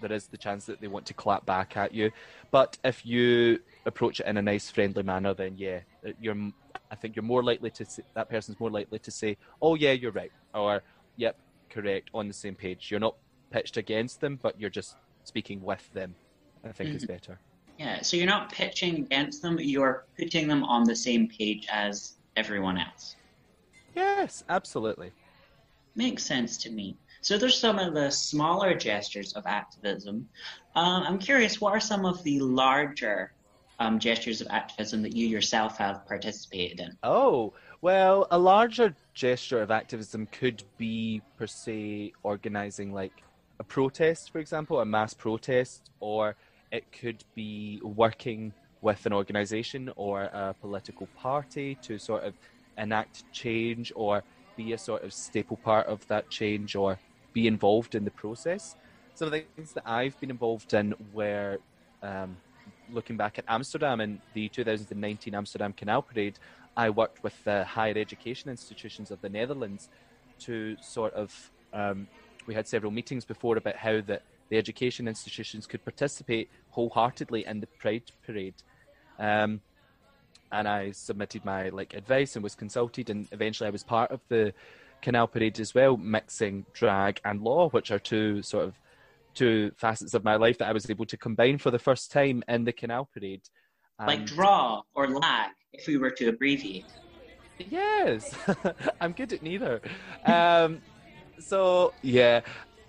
[0.00, 2.10] there is the chance that they want to clap back at you.
[2.50, 6.50] But if you approach it in a nice, friendly manner, then yeah, uh, you're.
[6.90, 9.92] I think you're more likely to say, that person's more likely to say, "Oh yeah,
[9.92, 10.82] you're right," or
[11.16, 11.36] "Yep,
[11.74, 12.90] correct," on the same page.
[12.90, 13.16] You're not
[13.50, 16.14] pitched against them, but you're just speaking with them.
[16.64, 16.96] I think mm-hmm.
[16.96, 17.38] is better.
[17.78, 22.14] Yeah, so you're not pitching against them; you're putting them on the same page as
[22.36, 23.16] everyone else.
[23.94, 25.12] Yes, absolutely.
[25.96, 26.96] Makes sense to me.
[27.20, 30.28] So there's some of the smaller gestures of activism.
[30.74, 33.32] Um, I'm curious, what are some of the larger
[33.78, 36.96] um, gestures of activism that you yourself have participated in?
[37.02, 43.22] Oh, well, a larger gesture of activism could be, per se, organizing like
[43.60, 46.34] a protest, for example, a mass protest, or
[46.72, 52.34] it could be working with an organization or a political party to sort of
[52.76, 54.22] enact change or
[54.56, 56.98] be a sort of staple part of that change or
[57.32, 58.76] be involved in the process.
[59.14, 61.58] Some of the things that I've been involved in were
[62.02, 62.36] um,
[62.90, 66.38] looking back at Amsterdam and the 2019 Amsterdam Canal Parade,
[66.76, 69.88] I worked with the higher education institutions of the Netherlands
[70.40, 72.08] to sort of, um,
[72.46, 77.60] we had several meetings before about how the, the education institutions could participate wholeheartedly in
[77.60, 78.54] the Pride Parade.
[79.18, 79.60] Um,
[80.52, 84.20] and I submitted my like advice and was consulted, and eventually I was part of
[84.28, 84.52] the
[85.02, 88.74] Canal Parade as well, mixing drag and law, which are two sort of
[89.34, 92.44] two facets of my life that I was able to combine for the first time
[92.48, 93.42] in the Canal Parade.
[93.98, 96.86] Like draw or lag, if we were to abbreviate.
[97.58, 98.34] Yes,
[99.00, 99.80] I'm good at neither.
[100.24, 100.80] Um,
[101.38, 102.40] so yeah,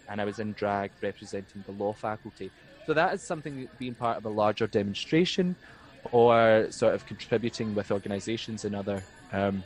[0.10, 2.52] and I was in drag representing the law faculty.
[2.86, 5.56] So that is something being part of a larger demonstration,
[6.12, 9.64] or sort of contributing with organisations and other um,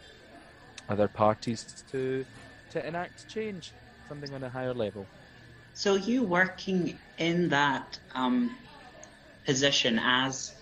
[0.88, 2.26] other parties to
[2.72, 3.72] to enact change,
[4.08, 5.06] something on a higher level.
[5.74, 8.56] So you working in that um,
[9.46, 10.54] position as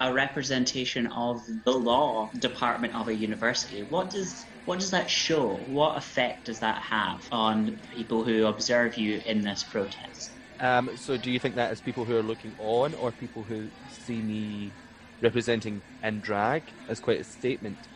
[0.00, 3.82] a representation of the law department of a university.
[3.82, 5.56] What does what does that show?
[5.66, 10.38] What effect does that have on people who observe you in this protest?
[10.58, 13.70] Um, so, do you think that as people who are looking on, or people who
[13.86, 14.74] see me
[15.22, 17.88] representing in drag as quite a statement?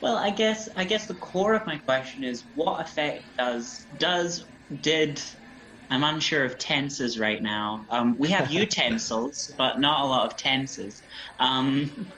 [0.00, 4.46] Well, I guess I guess the core of my question is what effect does does
[4.80, 5.22] did
[5.90, 7.86] I'm unsure of tenses right now.
[7.90, 11.02] Um, we have utensils, but not a lot of tenses.
[11.38, 12.12] Um,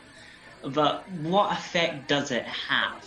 [0.62, 3.02] but what effect does it have?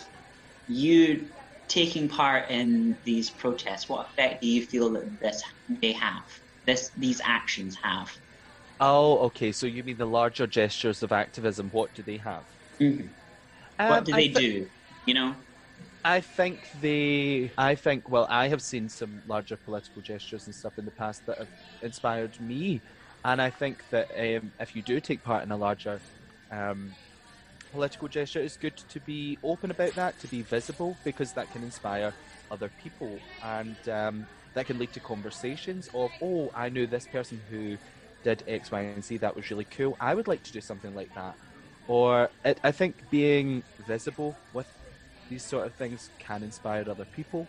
[0.68, 1.28] You
[1.68, 5.42] taking part in these protests, what effect do you feel that this
[5.80, 6.22] they have?
[6.64, 8.16] This these actions have?
[8.80, 9.52] Oh, okay.
[9.52, 11.68] So you mean the larger gestures of activism?
[11.70, 12.44] What do they have?
[12.80, 13.06] Mm-hmm.
[13.78, 14.68] Um, what do they th- do?
[15.06, 15.36] You know.
[16.04, 17.50] I think they.
[17.58, 18.08] I think.
[18.08, 21.48] Well, I have seen some larger political gestures and stuff in the past that have
[21.82, 22.80] inspired me,
[23.24, 26.00] and I think that um, if you do take part in a larger
[26.50, 26.94] um,
[27.76, 31.62] political gesture, it's good to be open about that, to be visible, because that can
[31.62, 32.14] inspire
[32.50, 37.38] other people, and um, that can lead to conversations of, oh, I knew this person
[37.50, 37.76] who
[38.24, 39.18] did X, Y, and Z.
[39.18, 39.96] That was really cool.
[40.00, 41.34] I would like to do something like that.
[41.86, 44.66] Or it, I think being visible with
[45.28, 47.46] these sort of things can inspire other people.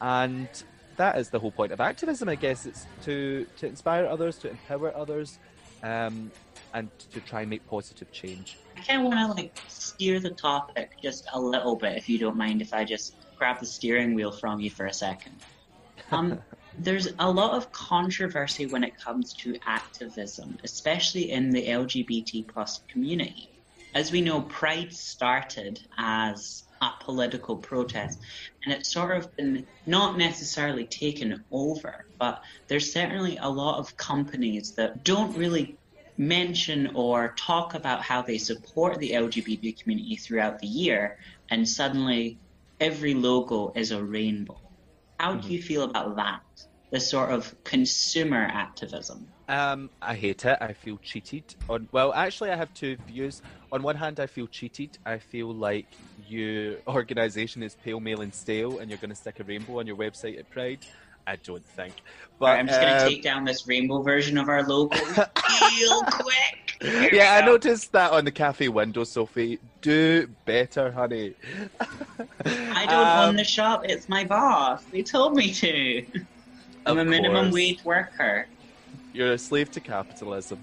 [0.00, 0.48] And
[0.96, 2.66] that is the whole point of activism, I guess.
[2.66, 5.38] It's to, to inspire others, to empower others,
[5.82, 6.30] um,
[6.74, 8.58] and to try and make positive change.
[8.76, 12.18] I kind of want to like steer the topic just a little bit, if you
[12.18, 15.34] don't mind, if I just grab the steering wheel from you for a second.
[16.10, 16.40] Um,
[16.78, 22.80] there's a lot of controversy when it comes to activism, especially in the LGBT plus
[22.88, 23.48] community.
[23.94, 28.20] As we know, Pride started as a political protest.
[28.64, 33.96] And it's sort of been not necessarily taken over, but there's certainly a lot of
[33.96, 35.76] companies that don't really
[36.16, 41.18] mention or talk about how they support the LGBT community throughout the year,
[41.50, 42.38] and suddenly
[42.80, 44.60] every logo is a rainbow.
[45.18, 45.46] How mm-hmm.
[45.46, 46.42] do you feel about that?
[46.90, 49.26] This sort of consumer activism.
[49.48, 50.56] Um, I hate it.
[50.60, 51.54] I feel cheated.
[51.68, 53.42] On well, actually, I have two views.
[53.72, 54.98] On one hand, I feel cheated.
[55.04, 55.86] I feel like
[56.28, 59.86] your organisation is pale, male, and stale, and you're going to stick a rainbow on
[59.86, 60.86] your website at Pride.
[61.26, 61.94] I don't think.
[62.38, 64.98] But right, I'm just um, going to take down this rainbow version of our logo
[65.78, 66.76] real quick.
[66.80, 69.58] Here yeah, I noticed that on the cafe window, Sophie.
[69.80, 71.34] Do better, honey.
[72.44, 73.82] I don't um, own the shop.
[73.84, 74.82] It's my boss.
[74.84, 76.04] They told me to.
[76.86, 77.54] I'm a minimum course.
[77.54, 78.46] wage worker.
[79.12, 80.62] You're a slave to capitalism.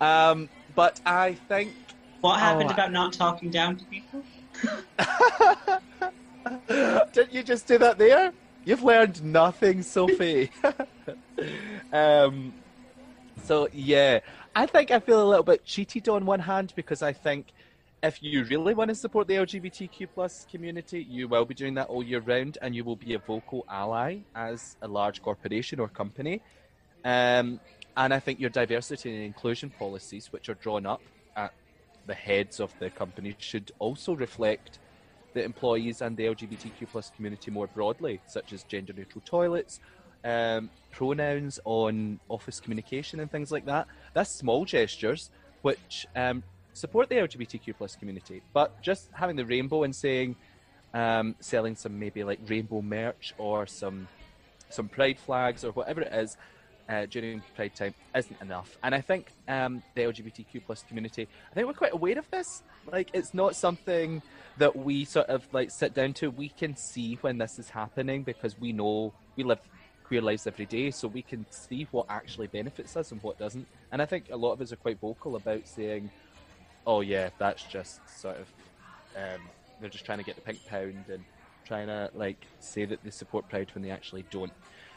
[0.00, 1.72] Um, but I think.
[2.20, 4.22] What happened oh, about not talking down to people?
[7.12, 8.32] Didn't you just do that there?
[8.64, 10.50] You've learned nothing, Sophie.
[11.92, 12.52] um,
[13.44, 14.20] so yeah,
[14.54, 17.46] I think I feel a little bit cheated on one hand because I think
[18.02, 21.88] if you really want to support the LGBTQ plus community, you will be doing that
[21.88, 25.88] all year round, and you will be a vocal ally as a large corporation or
[25.88, 26.40] company.
[27.04, 27.60] Um,
[27.96, 31.02] and I think your diversity and inclusion policies, which are drawn up
[31.36, 31.52] at
[32.06, 34.78] the heads of the company, should also reflect
[35.32, 39.80] the employees and the LGBTQ plus community more broadly, such as gender neutral toilets,
[40.24, 43.86] um, pronouns on office communication and things like that.
[44.12, 45.30] That's small gestures
[45.62, 48.42] which um, support the LGBTQ plus community.
[48.52, 50.36] But just having the rainbow and saying,
[50.94, 54.08] um, selling some maybe like rainbow merch or some
[54.70, 56.36] some pride flags or whatever it is
[56.90, 58.76] uh, during Pride time isn't enough.
[58.82, 62.62] And I think um, the LGBTQ plus community, I think we're quite aware of this.
[62.90, 64.20] Like, it's not something
[64.58, 66.30] that we sort of like sit down to.
[66.30, 69.60] We can see when this is happening because we know we live
[70.04, 73.66] queer lives every day, so we can see what actually benefits us and what doesn't.
[73.92, 76.10] And I think a lot of us are quite vocal about saying,
[76.84, 78.48] "Oh yeah, that's just sort of
[79.16, 79.40] um,
[79.80, 81.24] they're just trying to get the pink pound and
[81.64, 84.52] trying to like say that they support Pride when they actually don't."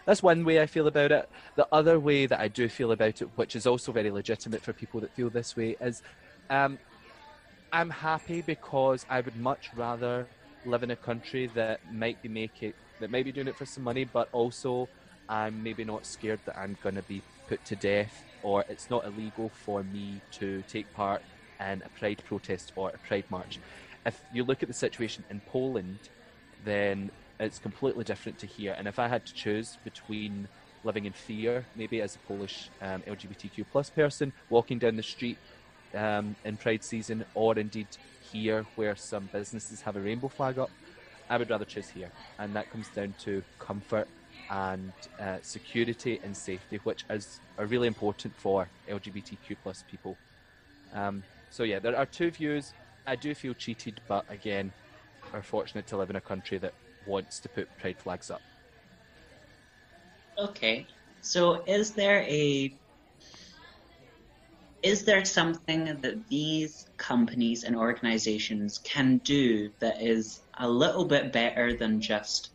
[0.06, 1.30] That's one way I feel about it.
[1.56, 4.74] The other way that I do feel about it, which is also very legitimate for
[4.74, 6.02] people that feel this way, is
[6.50, 6.78] um,
[7.72, 10.28] I'm happy because I would much rather
[10.66, 13.84] live in a country that might be making that might be doing it for some
[13.84, 14.88] money, but also
[15.28, 19.06] I'm maybe not scared that I'm going to be put to death or it's not
[19.06, 21.22] illegal for me to take part
[21.60, 23.60] in a pride protest or a pride march.
[24.06, 25.98] If you look at the situation in Poland,
[26.66, 28.76] then it's completely different to here.
[28.78, 30.48] And if I had to choose between
[30.84, 35.38] living in fear, maybe as a Polish um, LGBTQ plus person, walking down the street
[35.94, 37.88] um, in Pride season, or indeed
[38.32, 40.72] here where some businesses have a rainbow flag up,
[41.30, 42.12] I would rather choose here.
[42.40, 44.08] And that comes down to comfort
[44.50, 50.18] and uh, security and safety, which is are really important for LGBTQ plus people.
[50.94, 52.74] Um, so yeah, there are two views.
[53.06, 54.72] I do feel cheated, but again,
[55.34, 56.74] are fortunate to live in a country that
[57.06, 58.42] wants to put pride flags up.
[60.38, 60.88] Okay,
[61.22, 62.76] so is there a
[64.82, 71.32] is there something that these companies and organizations can do that is a little bit
[71.32, 72.50] better than just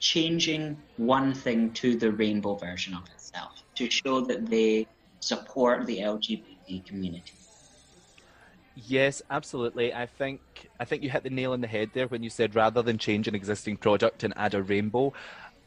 [0.00, 4.86] changing one thing to the rainbow version of itself to show that they
[5.20, 7.37] support the LGBT community.
[8.86, 9.92] Yes, absolutely.
[9.92, 10.40] I think
[10.78, 12.96] I think you hit the nail on the head there when you said rather than
[12.96, 15.12] change an existing product and add a rainbow,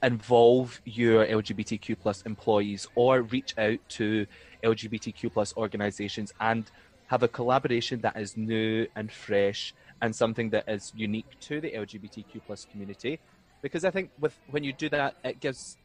[0.01, 4.25] involve your LGBTQ plus employees or reach out to
[4.63, 6.71] LGBTQ plus organizations and
[7.07, 11.71] have a collaboration that is new and fresh and something that is unique to the
[11.71, 13.19] LGBTQ plus community
[13.61, 15.75] because I think with when you do that, it gives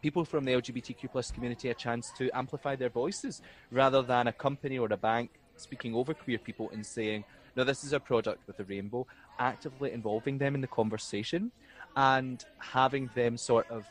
[0.00, 4.32] people from the LGBTQ plus community a chance to amplify their voices rather than a
[4.32, 7.24] company or a bank speaking over queer people and saying,
[7.56, 9.06] "No, this is a product with a rainbow."
[9.38, 11.52] Actively involving them in the conversation
[11.96, 13.86] and having them sort of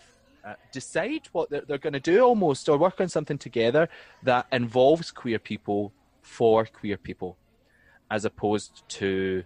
[0.46, 3.90] uh, decide what they're, they're going to do almost or work on something together
[4.24, 7.38] that involves queer people for queer people
[8.12, 9.44] as opposed to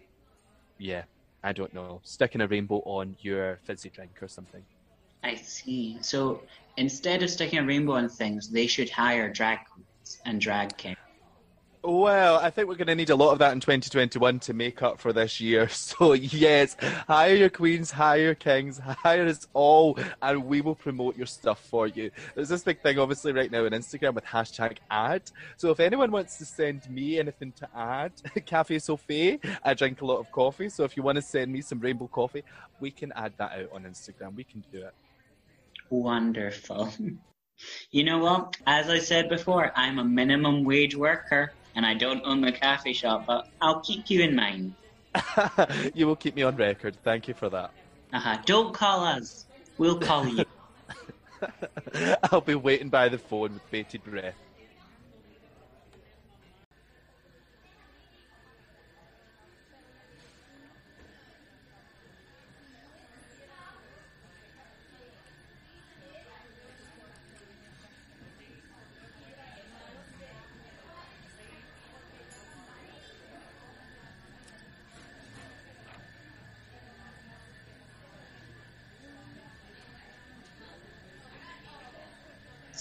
[0.78, 1.04] yeah
[1.44, 4.64] I don't know, sticking a rainbow on your fizzy drink or something.
[5.24, 5.98] I see.
[6.02, 6.42] So
[6.78, 10.98] instead of sticking a rainbow on things, they should hire drag queens and drag kings.
[11.84, 14.84] Well, I think we're going to need a lot of that in 2021 to make
[14.84, 15.68] up for this year.
[15.82, 21.18] So, yes, hire your queens, hire your kings, hire us all, and we will promote
[21.18, 22.12] your stuff for you.
[22.36, 25.24] There's this big thing, obviously, right now on Instagram with hashtag ad.
[25.58, 28.12] So, if anyone wants to send me anything to add,
[28.46, 30.70] Cafe Sophie, I drink a lot of coffee.
[30.70, 32.44] So, if you want to send me some rainbow coffee,
[32.80, 34.36] we can add that out on Instagram.
[34.36, 34.94] We can do it.
[35.90, 36.94] Wonderful.
[37.92, 38.58] You know what?
[38.66, 42.94] As I said before, I'm a minimum wage worker and I don't own the cafe
[42.94, 44.76] shop, but I'll keep you in mind.
[45.94, 46.96] you will keep me on record.
[47.04, 47.72] Thank you for that.
[48.14, 48.38] Uh-huh.
[48.46, 49.46] Don't call us.
[49.78, 50.46] We'll call you.
[52.32, 54.36] I'll be waiting by the phone with bated breath.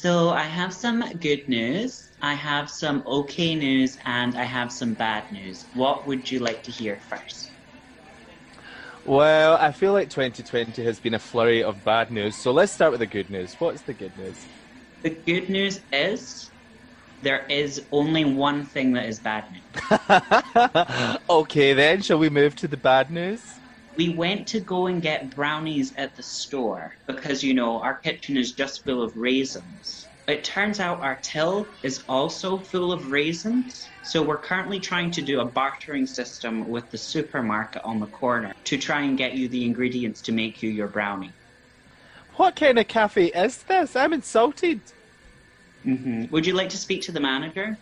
[0.01, 4.95] So I have some good news, I have some okay news, and I have some
[4.95, 5.69] bad news.
[5.75, 7.59] What would you like to hear first?
[9.05, 12.93] Well, I feel like 2020 has been a flurry of bad news, so let's start
[12.93, 13.55] with the good news.
[13.59, 14.47] What's the good news?
[15.03, 16.51] The good news is
[17.21, 21.19] there is only one thing that is bad news.
[21.29, 23.60] okay, then, shall we move to the bad news?
[24.01, 28.35] We went to go and get brownies at the store because, you know, our kitchen
[28.39, 30.09] is just full of raisins.
[30.27, 35.21] It turns out our till is also full of raisins, so we're currently trying to
[35.21, 39.49] do a bartering system with the supermarket on the corner to try and get you
[39.49, 41.35] the ingredients to make you your brownie.
[42.37, 43.97] What kind of cafe is this?
[43.97, 44.81] I'm insulted.
[45.83, 47.77] hmm Would you like to speak to the manager?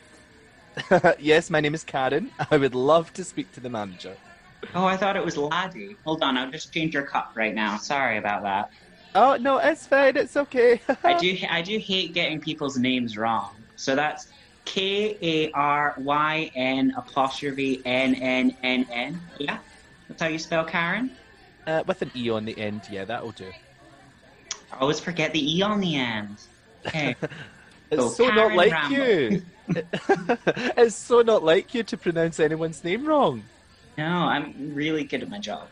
[1.20, 2.32] yes, my name is Karen.
[2.50, 4.16] I would love to speak to the manager.
[4.74, 5.98] Oh, I thought it was Laddie.
[6.04, 7.76] Hold on, I'll just change your cup right now.
[7.76, 8.68] Sorry about that.
[9.14, 10.16] Oh no, it's fine.
[10.16, 10.80] It's okay.
[11.04, 13.66] I do I do hate getting people's names wrong.
[13.76, 14.26] So that's
[14.64, 19.30] K A R Y N apostrophe N N N N.
[19.38, 19.60] Yeah,
[20.08, 21.16] that's how you spell Karen.
[21.66, 22.88] uh, with an e on the end.
[22.88, 23.54] Yeah, that'll do.
[24.70, 26.38] I always forget the e on the end.
[26.86, 27.16] Okay.
[27.90, 28.92] It's Oh, so not like Rambo.
[28.92, 29.42] you.
[30.76, 33.50] it's so not like you to pronounce anyone's name wrong.
[33.98, 35.68] No, I'm really good at my job.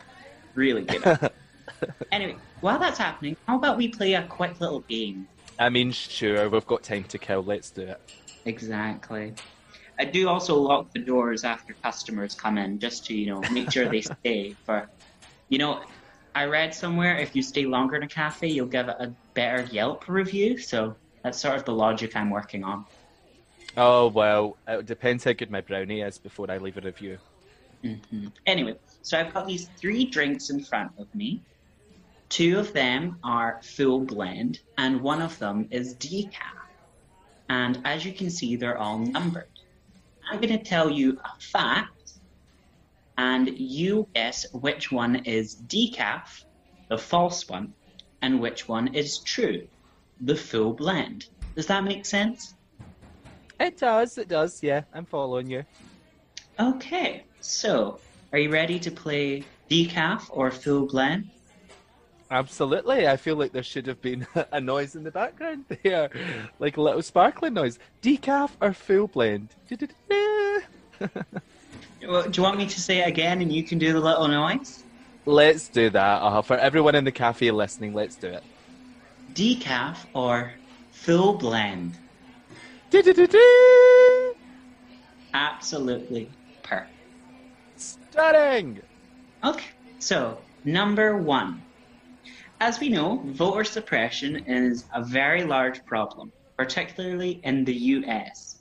[0.53, 1.03] Really good.
[1.05, 1.35] At it.
[2.11, 5.27] anyway, while that's happening, how about we play a quick little game?
[5.57, 7.41] I mean, sure, we've got time to kill.
[7.41, 8.01] Let's do it.
[8.45, 9.33] Exactly.
[9.97, 13.71] I do also lock the doors after customers come in, just to you know make
[13.71, 14.55] sure they stay.
[14.65, 14.87] For,
[15.47, 15.81] you know,
[16.35, 19.63] I read somewhere if you stay longer in a cafe, you'll give it a better
[19.71, 20.57] Yelp review.
[20.57, 22.85] So that's sort of the logic I'm working on.
[23.77, 27.19] Oh well, it depends how good my brownie is before I leave a review.
[27.83, 31.43] Hmm Anyway, so I've got these three drinks in front of me.
[32.29, 36.31] Two of them are full blend, and one of them is decaf.
[37.49, 39.49] And as you can see, they're all numbered.
[40.29, 41.91] I'm going to tell you a fact,
[43.17, 46.23] and you guess which one is decaf,
[46.89, 47.73] the false one,
[48.21, 49.67] and which one is true,
[50.19, 51.25] the full blend.
[51.55, 52.53] Does that make sense?
[53.59, 54.17] It does.
[54.17, 54.59] It does.
[54.61, 55.63] Yeah, I'm following you.
[56.59, 57.99] Okay, so
[58.33, 61.29] are you ready to play decaf or full blend?
[62.29, 63.07] Absolutely.
[63.07, 66.09] I feel like there should have been a noise in the background there,
[66.59, 67.79] like a little sparkling noise.
[68.01, 69.49] Decaf or full blend?
[72.07, 74.27] Well, Do you want me to say it again and you can do the little
[74.27, 74.83] noise?
[75.25, 76.21] let's do that.
[76.21, 78.43] Uh, for everyone in the cafe listening, let's do it.
[79.33, 80.53] Decaf or
[80.91, 81.97] full blend?
[85.33, 86.29] Absolutely
[86.63, 86.96] perfect.
[88.17, 88.81] Stunning.
[89.43, 91.61] Okay, so number one.
[92.59, 98.57] As we know, voter suppression is a very large problem, particularly in the US.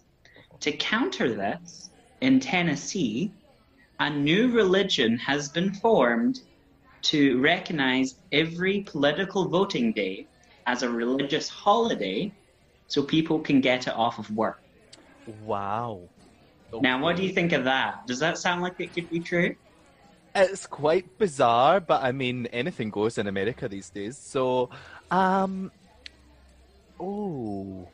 [0.61, 1.89] To counter this,
[2.21, 3.33] in Tennessee,
[3.99, 6.41] a new religion has been formed
[7.05, 10.27] to recognize every political voting day
[10.67, 12.31] as a religious holiday
[12.89, 14.61] so people can get it off of work.
[15.47, 16.03] Wow.
[16.81, 18.07] Now, what do you think of that?
[18.07, 19.55] Does that sound like it could be true?
[20.35, 24.19] It's quite bizarre, but I mean, anything goes in America these days.
[24.19, 24.69] So,
[25.11, 25.73] um,
[27.01, 27.89] oh,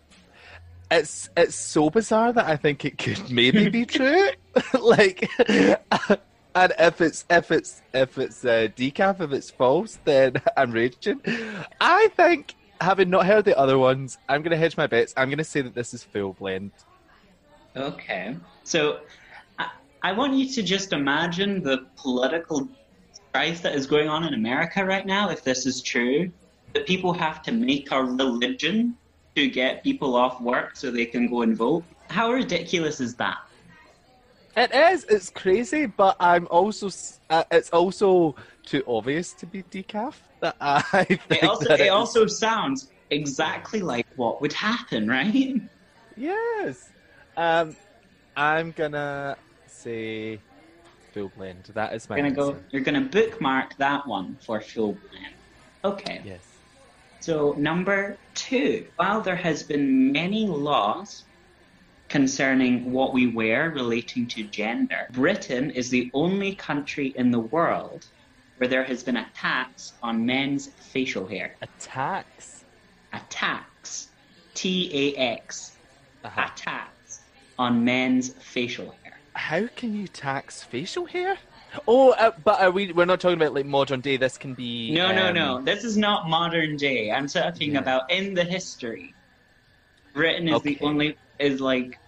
[0.90, 4.30] it's it's so bizarre that I think it could maybe be true.
[4.80, 10.72] like, and if it's if it's if it's uh, decaf, if it's false, then I'm
[10.72, 11.20] raging.
[11.80, 15.14] I think, having not heard the other ones, I'm gonna hedge my bets.
[15.16, 16.72] I'm gonna say that this is full blend.
[17.76, 18.36] Okay.
[18.64, 19.00] So
[19.58, 19.70] I,
[20.02, 22.68] I want you to just imagine the political
[23.12, 26.30] strife that is going on in America right now, if this is true.
[26.74, 28.96] That people have to make a religion
[29.36, 31.84] to get people off work so they can go and vote.
[32.08, 33.36] How ridiculous is that?
[34.56, 35.04] It is.
[35.04, 36.90] It's crazy, but I'm also.
[37.30, 38.34] Uh, it's also
[38.66, 40.14] too obvious to be decaf.
[40.40, 45.54] That I think It also, it also sounds exactly like what would happen, right?
[46.16, 46.90] Yes.
[47.36, 47.76] Um,
[48.36, 50.38] I'm gonna say
[51.12, 51.64] full blend.
[51.74, 52.58] That is my You're gonna go.
[52.70, 55.34] You're gonna bookmark that one for full blend.
[55.84, 56.20] Okay.
[56.24, 56.40] Yes.
[57.20, 61.24] So, number two, while there has been many laws
[62.08, 68.06] concerning what we wear relating to gender, Britain is the only country in the world
[68.58, 71.54] where there has been a tax on men's facial hair.
[71.62, 72.64] A tax.
[73.12, 74.08] A tax.
[74.54, 75.76] T A X.
[76.24, 76.48] A Uh-huh.
[76.54, 76.90] tax
[77.58, 79.18] on men's facial hair.
[79.34, 81.38] How can you tax facial hair?
[81.88, 82.92] Oh, uh, but are we?
[82.92, 84.18] We're not talking about like modern day.
[84.18, 84.92] This can be.
[84.92, 85.62] No, no, um, no.
[85.62, 87.10] This is not modern day.
[87.10, 87.78] I'm talking Yeah.
[87.78, 89.14] about in the history.
[90.12, 91.98] Britain is the only is like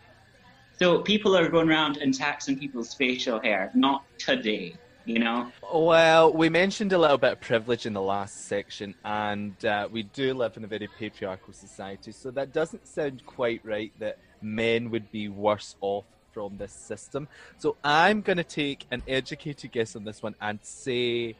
[0.78, 4.74] so people are going around and taxing people's facial hair, not today,
[5.04, 5.52] you know?
[5.72, 10.02] Well, we mentioned a little bit of privilege in the last section, and uh, we
[10.02, 14.90] do live in a very patriarchal society, so that doesn't sound quite right that men
[14.90, 17.28] would be worse off from this system.
[17.58, 21.36] So I'm going to take an educated guess on this one and say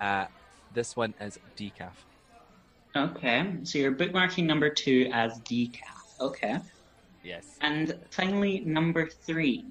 [0.00, 0.26] uh,
[0.72, 1.92] this one is decaf.
[2.96, 3.56] Okay.
[3.64, 6.20] So you're bookmarking number two as decaf.
[6.20, 6.58] Okay.
[7.22, 7.44] Yes.
[7.60, 9.66] And finally, number three.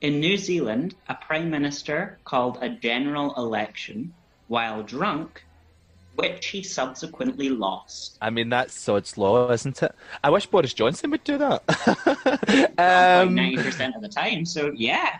[0.00, 4.14] In New Zealand, a prime minister called a general election
[4.48, 5.44] while drunk,
[6.14, 8.18] which he subsequently lost.
[8.20, 9.94] I mean, that's sod's law, isn't it?
[10.22, 11.62] I wish Boris Johnson would do that.
[12.78, 15.18] Um, um, 90% of the time, so yeah.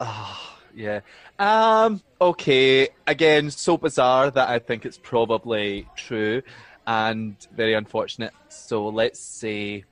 [0.00, 1.00] Oh, yeah.
[1.38, 2.88] Um, okay.
[3.06, 6.42] Again, so bizarre that I think it's probably true
[6.86, 8.32] and very unfortunate.
[8.48, 9.84] So let's say,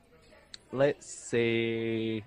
[0.71, 2.23] let's say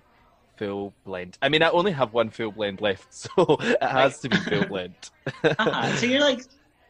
[0.57, 1.37] full blend.
[1.41, 4.65] I mean, I only have one full blend left, so it has to be full
[4.65, 4.95] blend.
[5.43, 5.95] Uh-huh.
[5.97, 6.41] So you're like,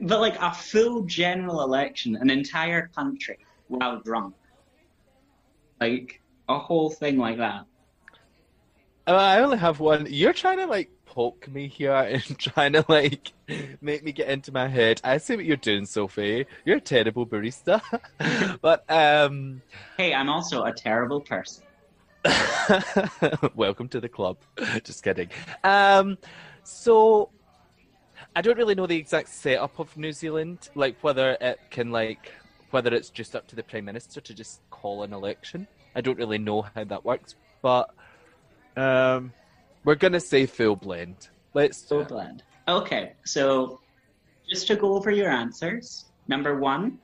[0.01, 3.37] but like a full general election, an entire country
[3.67, 4.35] while drunk.
[5.79, 7.65] Like, a whole thing like that.
[9.07, 10.07] Uh, I only have one.
[10.09, 13.33] You're trying to like poke me here and trying to like
[13.81, 15.01] make me get into my head.
[15.03, 16.45] I see what you're doing, Sophie.
[16.65, 17.81] You're a terrible barista.
[18.61, 19.61] but um
[19.97, 21.63] Hey, I'm also a terrible person.
[23.55, 24.37] welcome to the club.
[24.83, 25.29] Just kidding.
[25.63, 26.17] Um
[26.63, 27.31] so
[28.35, 32.31] I don't really know the exact setup of New Zealand, like whether it can like
[32.71, 35.67] whether it's just up to the prime minister to just call an election.
[35.93, 37.93] I don't really know how that works, but
[38.77, 39.33] um
[39.83, 41.27] we're gonna say full blend.
[41.53, 42.43] Let's Full blend.
[42.67, 43.81] Okay, so
[44.49, 46.99] just to go over your answers, number one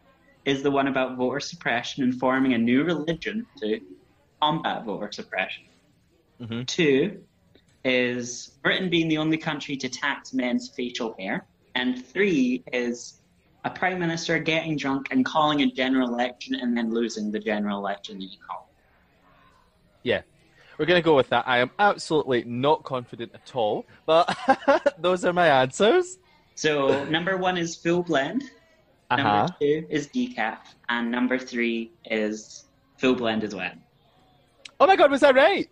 [0.45, 3.81] is the one about voter suppression and forming a new religion to
[4.41, 5.65] combat voter suppression.
[6.39, 6.65] Mhm.
[6.67, 7.23] Two
[7.83, 11.45] is Britain being the only country to tax men's facial hair.
[11.75, 13.19] And three is
[13.63, 17.77] a prime minister getting drunk and calling a general election and then losing the general
[17.77, 18.69] election that you call.
[20.03, 20.21] Yeah,
[20.77, 21.47] we're going to go with that.
[21.47, 24.35] I am absolutely not confident at all, but
[24.99, 26.17] those are my answers.
[26.55, 28.43] So number one is full blend.
[29.09, 29.23] Uh huh.
[29.23, 30.59] Number two is decaf,
[30.89, 32.65] and number three is
[32.97, 33.73] full blend as well.
[34.79, 35.69] Oh my god, was that right?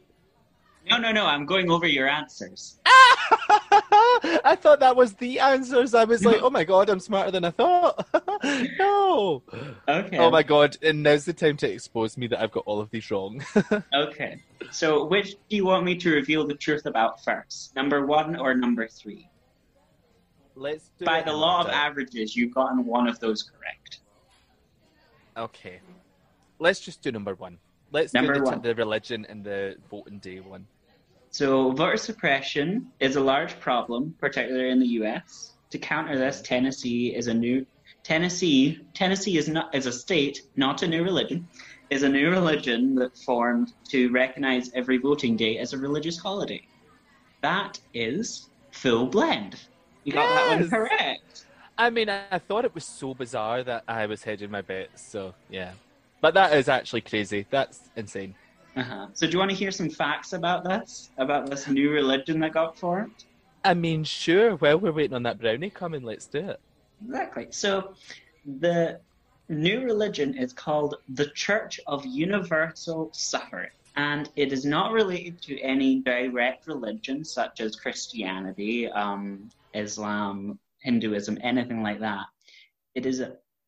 [0.89, 1.25] No, no, no.
[1.25, 2.79] I'm going over your answers.
[2.86, 5.93] I thought that was the answers.
[5.93, 8.07] I was like, oh my god, I'm smarter than I thought.
[8.79, 9.43] no.
[9.88, 10.17] Okay.
[10.17, 12.89] Oh my god, and now's the time to expose me that I've got all of
[12.91, 13.43] these wrong.
[13.93, 14.41] Okay.
[14.71, 17.75] So which do you want me to reveal the truth about first?
[17.75, 19.29] Number one or number three?
[20.55, 21.77] Let's do By the law of order.
[21.77, 23.99] averages, you've gotten one of those correct.
[25.38, 25.79] Okay.
[26.59, 27.57] Let's just do number one.
[27.91, 28.61] Let's Number do the, one.
[28.61, 30.65] the religion and the voting day one.
[31.36, 35.51] So voter suppression is a large problem, particularly in the U.S.
[35.71, 37.65] To counter this, Tennessee is a new
[38.03, 38.79] Tennessee.
[38.93, 41.45] Tennessee is not is a state, not a new religion.
[41.89, 46.65] Is a new religion that formed to recognize every voting day as a religious holiday.
[47.41, 49.59] That is full blend.
[50.05, 51.47] You got that one correct.
[51.77, 55.05] I mean, I, I thought it was so bizarre that I was hedging my bets,
[55.05, 55.71] so yeah.
[56.21, 57.45] But that is actually crazy.
[57.49, 58.36] That's insane.
[58.76, 59.07] Uh-huh.
[59.13, 61.09] So do you want to hear some facts about this?
[61.17, 63.23] About this new religion that got formed?
[63.63, 66.59] I mean, sure, while we're waiting on that brownie coming, let's do it.
[67.05, 67.47] Exactly.
[67.51, 67.93] So
[68.59, 68.99] the
[69.49, 75.59] new religion is called the Church of Universal Suffering, And it is not related to
[75.61, 82.26] any direct religion such as Christianity, um, Islam, Hinduism, anything like that.
[82.93, 83.23] It is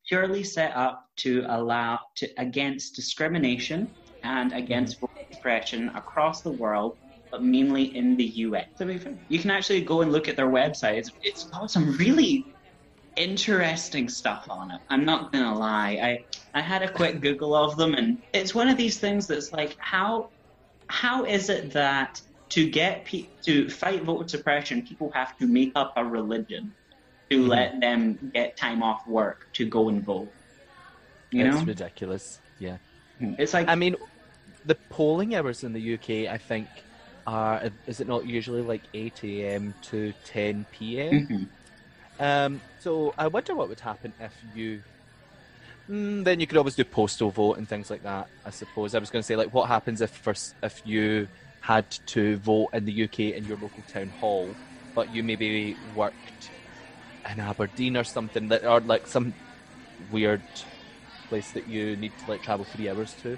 [0.07, 3.89] purely set up to allow to against discrimination
[4.27, 6.97] and against voter suppression across the world,
[7.31, 8.65] but mainly in the US.
[8.77, 10.97] To be fair, you can actually go and look at their website.
[10.97, 12.45] It's, it's got some really
[13.15, 14.81] interesting stuff on it.
[14.89, 15.91] I'm not gonna lie.
[16.01, 19.51] I I had a quick Google of them, and it's one of these things that's
[19.51, 20.31] like, how
[20.89, 25.71] how is it that to get pe- to fight voter suppression, people have to make
[25.75, 26.73] up a religion
[27.29, 27.47] to Mhm.
[27.49, 30.31] let them get time off work to go and vote?
[31.31, 32.39] You it's know, ridiculous.
[32.59, 32.77] Yeah.
[33.19, 33.95] it's like I mean,
[34.67, 36.67] the polling hours in the UK, I think,
[37.25, 39.73] are is it not usually like 8 a.m.
[39.83, 41.27] to 10 p.m.?
[41.27, 41.47] Mhm.
[42.19, 44.81] Um, so I wonder what would happen if you.
[45.89, 48.27] Mm, then you could always do postal vote and things like that.
[48.45, 51.27] I suppose I was going to say like what happens if first if you
[51.61, 54.49] had to vote in the UK in your local town hall,
[54.95, 56.49] but you maybe worked
[57.29, 59.33] in Aberdeen or something that or like some
[60.11, 60.41] weird
[61.29, 63.37] place that you need to like travel three hours to,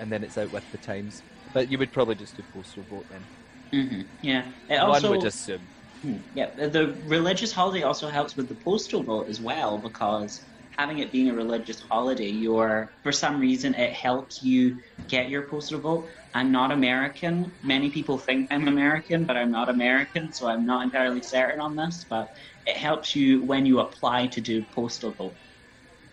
[0.00, 1.24] and then it's out with the times.
[1.52, 3.28] But you would probably just do postal vote then.
[3.74, 4.10] Mhm.
[4.22, 4.52] yeah.
[4.68, 5.70] It also, One would assume.
[6.02, 10.46] Hmm, Yeah, the- the religious holiday also helps with the postal vote as well because
[10.78, 15.48] having it being a religious holiday, you're for some reason it helps you get your
[15.48, 16.10] postal vote.
[16.34, 17.58] I'm not American.
[17.62, 21.76] Many people think I'm American, but I'm not American, so I'm not entirely certain on
[21.76, 22.06] this.
[22.08, 22.28] But
[22.66, 25.38] it helps you when you apply to do postal vote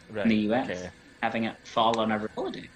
[0.10, 0.26] Right.
[0.26, 0.92] in the US, Okay.
[1.22, 2.70] having it fall on a holiday.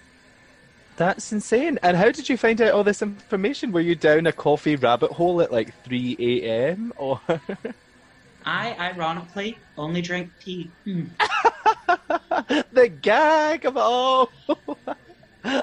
[0.96, 1.78] That's insane.
[1.82, 3.72] And how did you find out all this information?
[3.72, 6.92] Were you down a coffee rabbit hole at like 3 a.m.
[6.96, 7.20] or?
[8.44, 10.70] I, ironically, only drink tea.
[10.84, 11.04] Hmm.
[12.72, 14.30] the gag of all.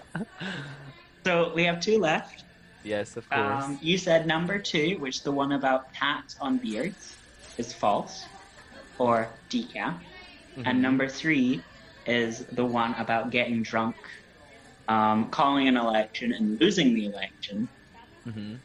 [1.25, 2.43] So we have two left.
[2.83, 3.63] yes, of course.
[3.65, 7.17] Um, you said number two, which the one about tats on beards,
[7.57, 8.25] is false,
[8.97, 9.95] or decaf.
[10.57, 10.63] Mhm.
[10.65, 11.61] And number three
[12.05, 13.95] is the one about getting drunk,
[14.89, 17.69] um, calling an election, and losing the election
[18.27, 18.59] Mhm.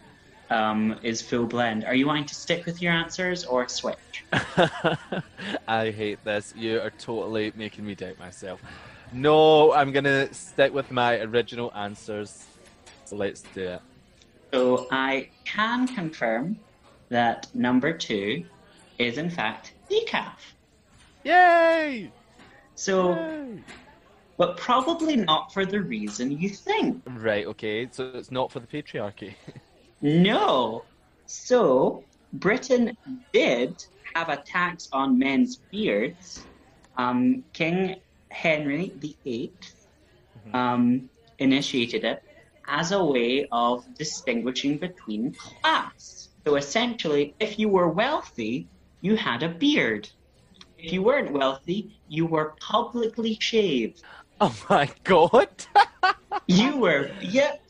[0.50, 1.84] um, is full blend.
[1.84, 4.24] Are you wanting to stick with your answers or switch?
[5.68, 6.52] I hate this.
[6.56, 8.60] You are totally making me doubt myself.
[9.12, 12.44] No, I'm gonna stick with my original answers.
[13.04, 13.82] So let's do it.
[14.52, 16.58] So I can confirm
[17.10, 18.44] that number two
[18.98, 20.38] is in fact decaf.
[21.24, 22.10] Yay!
[22.74, 23.62] So, Yay!
[24.36, 27.02] But probably not for the reason you think.
[27.06, 27.46] Right.
[27.46, 27.88] Okay.
[27.90, 29.34] So it's not for the patriarchy.
[30.02, 30.84] No.
[31.24, 32.04] So
[32.34, 32.94] Britain
[33.32, 33.82] did
[34.14, 36.44] have a tax on men's beards.
[36.98, 37.96] Um, King
[38.28, 39.52] Henry VIII
[40.52, 41.08] um,
[41.38, 42.22] initiated it
[42.68, 46.28] as a way of distinguishing between class.
[46.44, 48.68] So essentially, if you were wealthy,
[49.00, 50.08] you had a beard.
[50.78, 54.02] If you weren't wealthy, you were publicly shaved.
[54.40, 55.48] Oh my god!
[56.46, 57.62] You were, yep.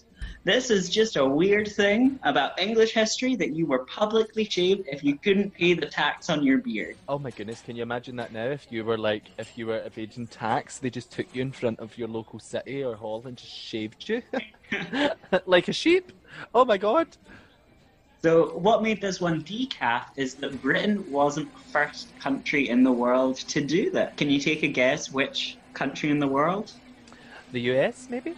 [0.43, 5.05] This is just a weird thing about English history that you were publicly shaved if
[5.05, 6.97] you couldn't pay the tax on your beard.
[7.09, 7.61] oh my goodness!
[7.63, 8.47] Can you imagine that now?
[8.47, 11.79] If you were like, if you were evading tax, they just took you in front
[11.79, 14.23] of your local city or hall and just shaved you
[15.47, 16.11] like a sheep.
[16.55, 17.09] Oh my god!
[18.23, 22.93] So, what made this one decaf is that Britain wasn't the first country in the
[22.93, 24.17] world to do that.
[24.17, 26.73] Can you take a guess which country in the world?
[27.53, 28.07] The U.S.
[28.09, 28.35] maybe?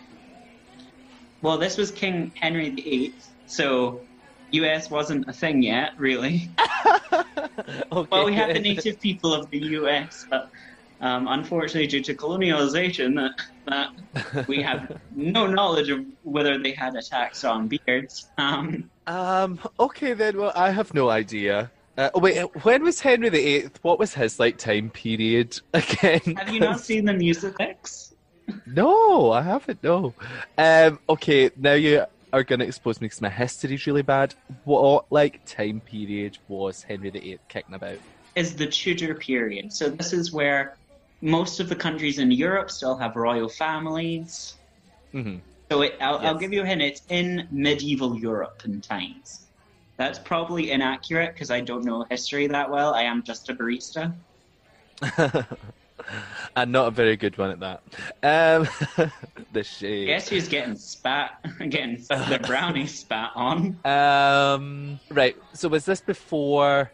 [1.43, 3.15] Well, this was King Henry VIII,
[3.47, 4.03] so
[4.53, 6.51] US wasn't a thing yet, really.
[6.59, 7.23] okay.
[8.11, 10.51] Well, we had the native people of the US, but
[11.01, 13.33] um, unfortunately, due to colonialization, that,
[13.67, 18.31] that we have no knowledge of whether they had a tax on beards.
[18.39, 19.61] Um, Um.
[19.79, 20.37] Okay then.
[20.37, 21.71] Well, I have no idea.
[21.97, 23.69] Uh, oh, wait, when was Henry VIII?
[23.83, 26.37] What was his like time period again?
[26.37, 27.55] have you not seen the music
[28.67, 29.83] No, I haven't.
[29.83, 30.15] No.
[30.59, 30.99] Um.
[31.09, 31.51] Okay.
[31.57, 34.35] Now you are going to expose me because my history's really bad.
[34.65, 37.99] What like time period was Henry VIII kicking about?
[38.35, 39.73] Is the Tudor period.
[39.73, 40.77] So this is where
[41.23, 44.55] most of the countries in Europe still have royal families.
[45.13, 45.37] hmm
[45.71, 46.83] So it, I'll, I'll give you a hint.
[46.83, 49.46] It's in medieval European times.
[49.97, 52.95] That's probably inaccurate because I don't know history that well.
[52.95, 54.15] I am just a barista.
[56.57, 57.83] and not a very good one at that.
[58.23, 59.11] Um.
[59.53, 60.07] the shade.
[60.07, 61.33] Guess who's getting spat,
[61.69, 63.79] getting the brownie spat on?
[63.85, 65.01] Um.
[65.11, 65.37] Right.
[65.55, 66.91] So was this before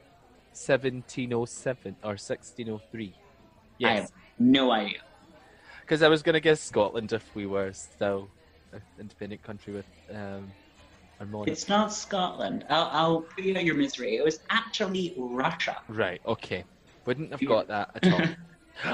[0.53, 3.15] 1707 or 1603?
[3.15, 3.19] I
[3.79, 4.01] Yes.
[4.03, 4.99] have no idea.
[5.81, 8.29] Because I was going to guess Scotland if we were still
[8.73, 10.53] an independent country with um,
[11.47, 12.65] It's not Scotland.
[12.69, 14.17] I'll, I'll put you out your misery.
[14.17, 15.81] It was actually Russia.
[15.89, 16.21] Right.
[16.27, 16.65] Okay.
[17.05, 18.21] Wouldn't have got that at all.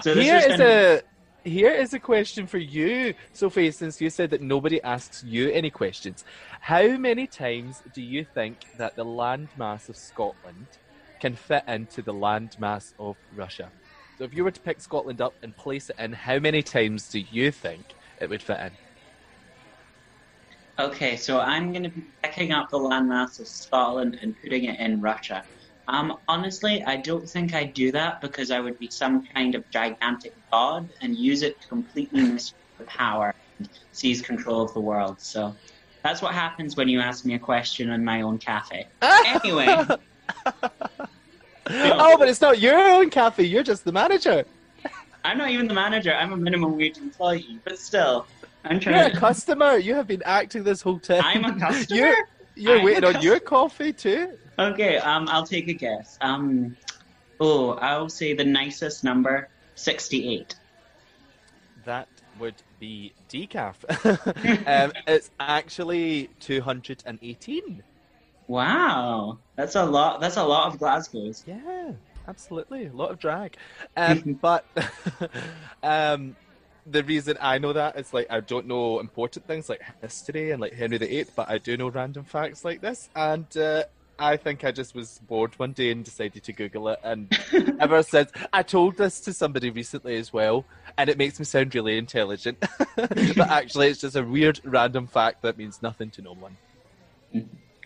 [0.03, 1.03] So this here is a
[1.49, 3.71] here is a question for you, Sophie.
[3.71, 6.25] Since you said that nobody asks you any questions,
[6.61, 10.67] how many times do you think that the landmass of Scotland
[11.21, 13.71] can fit into the landmass of Russia?
[14.19, 17.09] So, if you were to pick Scotland up and place it in, how many times
[17.09, 17.85] do you think
[18.21, 18.73] it would fit in?
[20.79, 24.79] Okay, so I'm going to be picking up the landmass of Scotland and putting it
[24.79, 25.43] in Russia.
[25.89, 29.69] Um, honestly, I don't think I'd do that because I would be some kind of
[29.71, 34.81] gigantic god and use it to completely misuse the power and seize control of the
[34.81, 35.21] world.
[35.21, 35.55] So
[36.05, 38.87] that's what happens when you ask me a question in my own cafe.
[39.03, 39.67] Anyway,
[41.71, 43.45] Oh, but it's not your own cafe.
[43.45, 44.45] You're just the manager.
[45.25, 46.15] I'm not even the manager.
[46.15, 48.27] I'm a minimum wage employee, but still,
[48.65, 49.77] I'm You're trying a customer.
[49.77, 51.23] You have been acting this whole time.
[51.25, 51.99] I'm a customer.
[51.99, 52.17] You're,
[52.55, 54.33] you're I'm waiting on your coffee too.
[54.59, 56.19] Okay, um, I'll take a guess.
[56.21, 56.77] Um,
[57.41, 60.57] oh, I'll say the nicest number, 68.
[61.85, 63.77] That would be decaf.
[64.67, 67.83] um, it's actually 218.
[68.49, 70.21] Wow, that's a lot.
[70.21, 71.45] That's a lot of Glasgow's.
[71.47, 71.93] Yeah,
[72.27, 72.87] absolutely.
[72.87, 73.57] A lot of drag.
[73.97, 74.65] Um, but
[75.83, 76.35] um,
[76.91, 80.61] the reason I know that is like I don't know important things like history and
[80.61, 83.09] like Henry VIII, but I do know random facts like this.
[83.15, 83.85] And uh,
[84.19, 87.33] I think I just was bored one day and decided to Google it, and
[87.81, 90.65] ever since I told this to somebody recently as well,
[90.97, 92.59] and it makes me sound really intelligent,
[92.97, 96.57] but actually it's just a weird random fact that means nothing to no one.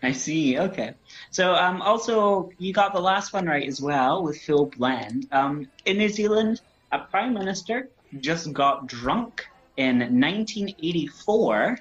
[0.03, 0.59] I see.
[0.59, 0.95] Okay.
[1.31, 5.29] So um, also you got the last one right as well with full blend.
[5.31, 7.89] Um, in New Zealand, a prime minister
[8.21, 9.47] just got drunk
[9.77, 11.79] in 1984.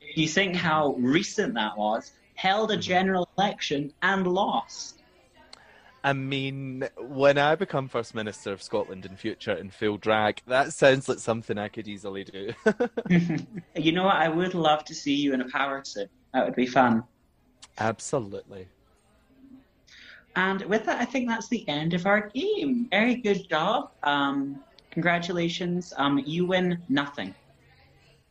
[0.00, 5.02] If you think how recent that was, held a general election and lost.
[6.02, 10.72] I mean, when I become First Minister of Scotland in future in full drag, that
[10.72, 12.54] sounds like something I could easily do.
[13.76, 14.16] you know what?
[14.16, 16.08] I would love to see you in a power suit.
[16.32, 17.04] That would be fun.
[17.78, 18.68] Absolutely.
[20.36, 22.86] And with that, I think that's the end of our game.
[22.90, 23.90] Very good job.
[24.02, 25.92] Um, congratulations.
[25.96, 27.34] Um, you win nothing.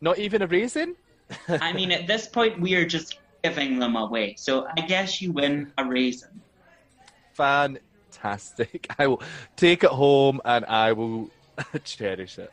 [0.01, 0.95] Not even a raisin?
[1.47, 4.35] I mean, at this point, we are just giving them away.
[4.37, 6.41] So I guess you win a raisin.
[7.33, 8.87] Fantastic.
[8.99, 9.21] I will
[9.55, 11.29] take it home and I will
[11.83, 12.51] cherish it.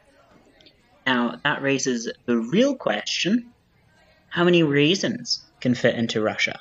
[1.07, 3.52] Now, that raises the real question
[4.28, 6.61] how many raisins can fit into Russia?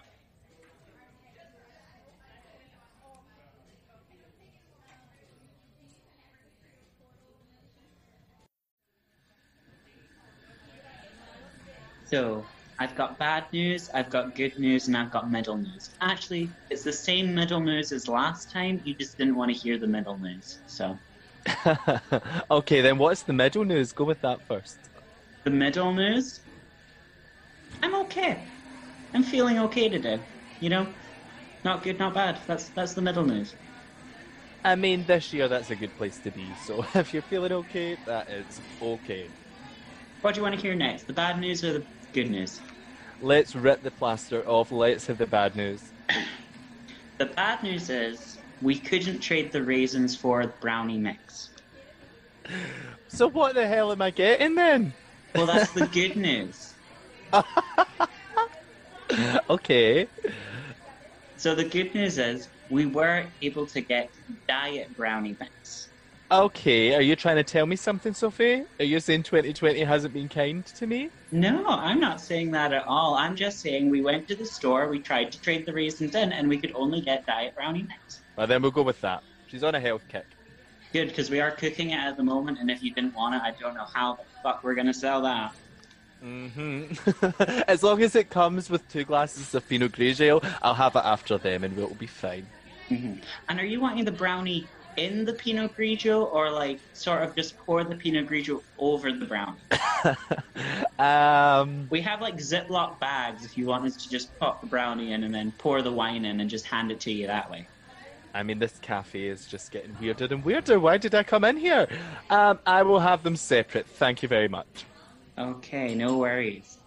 [12.16, 12.45] So,
[12.80, 15.89] I've got bad news, I've got good news, and I've got middle news.
[15.99, 19.78] Actually, it's the same middle news as last time, you just didn't want to hear
[19.78, 20.97] the middle news, so.
[22.51, 23.91] okay, then what's the middle news?
[23.91, 24.78] Go with that first.
[25.43, 26.39] The middle news?
[27.84, 28.41] I'm okay.
[29.13, 30.18] I'm feeling okay today.
[30.61, 30.88] You know?
[31.66, 32.38] Not good, not bad.
[32.47, 33.53] That's that's the middle news.
[34.63, 37.97] I mean, this year that's a good place to be, so if you're feeling okay,
[38.05, 39.28] that is okay.
[40.26, 41.05] What do you want to hear next?
[41.05, 41.84] The bad news or the
[42.16, 42.61] good news?
[43.22, 44.72] Let's rip the plaster off.
[44.72, 45.84] Let's have the bad news.
[47.18, 51.49] the bad news is we couldn't trade the raisins for the brownie mix.
[53.09, 54.93] So what the hell am I getting then?
[55.36, 56.74] Well, that's the good news.
[59.49, 60.07] okay.
[61.36, 64.09] So the good news is we were able to get
[64.47, 65.89] diet brownie mix.
[66.32, 68.63] Okay, are you trying to tell me something, Sophie?
[68.80, 71.11] Are you saying 2020 hasn't been kind to me?
[71.32, 73.13] No, I'm not saying that at all.
[73.13, 76.34] I'm just saying we went to the store, we tried to trade the raisins in,
[76.34, 78.21] and we could only get diet brownie mix.
[78.36, 79.21] Well, then we'll go with that.
[79.47, 80.26] She's on a health kick.
[80.93, 83.43] Good, because we are cooking it at the moment, and if you didn't want it,
[83.43, 85.53] I don't know how the fuck we're gonna sell that.
[86.23, 87.43] Mm-hmm.
[87.67, 91.38] as long as it comes with two glasses of Pinot Grigio, I'll have it after
[91.38, 92.47] them, and we'll be fine.
[92.89, 93.19] Mm-hmm.
[93.47, 94.67] And are you wanting the brownie
[94.97, 99.25] in the Pinot Grigio or like sort of just pour the Pinot Grigio over the
[99.25, 99.57] brownie?
[100.99, 105.13] um, we have like Ziploc bags if you want us to just pop the brownie
[105.13, 107.67] in and then pour the wine in and just hand it to you that way.
[108.33, 110.77] I mean, this cafe is just getting weirder and weirder.
[110.79, 111.87] Why did I come in here?
[112.29, 113.87] Um, I will have them separate.
[113.87, 114.85] Thank you very much.
[115.37, 116.79] Okay, no worries.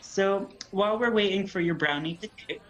[0.00, 2.60] So while we're waiting for your brownie to cook,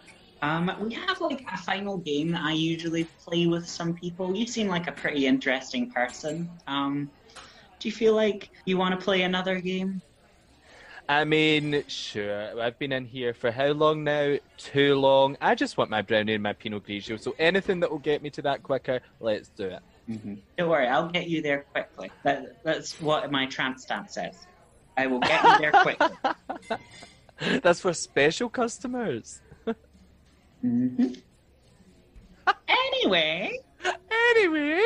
[0.43, 4.35] um, we have like a final game that I usually play with some people.
[4.35, 6.51] You seem like a pretty interesting person.
[6.67, 7.09] Um,
[7.79, 10.01] do you feel like you want to play another game?
[11.07, 12.61] I mean, sure.
[12.61, 14.35] I've been in here for how long now?
[14.57, 15.37] Too long.
[15.39, 17.17] I just want my brownie and my Pinot Grigio.
[17.17, 19.79] So anything that will get me to that quicker, let's do it.
[20.09, 20.33] Mm-hmm.
[20.57, 22.11] Don't worry, I'll get you there quickly.
[22.23, 24.45] That, that's what my tramp stamp says.
[24.97, 26.79] I will get you there quickly.
[27.61, 29.39] that's for special customers.
[30.63, 31.13] Mm-hmm.
[32.67, 33.59] anyway.
[34.29, 34.81] Anyway.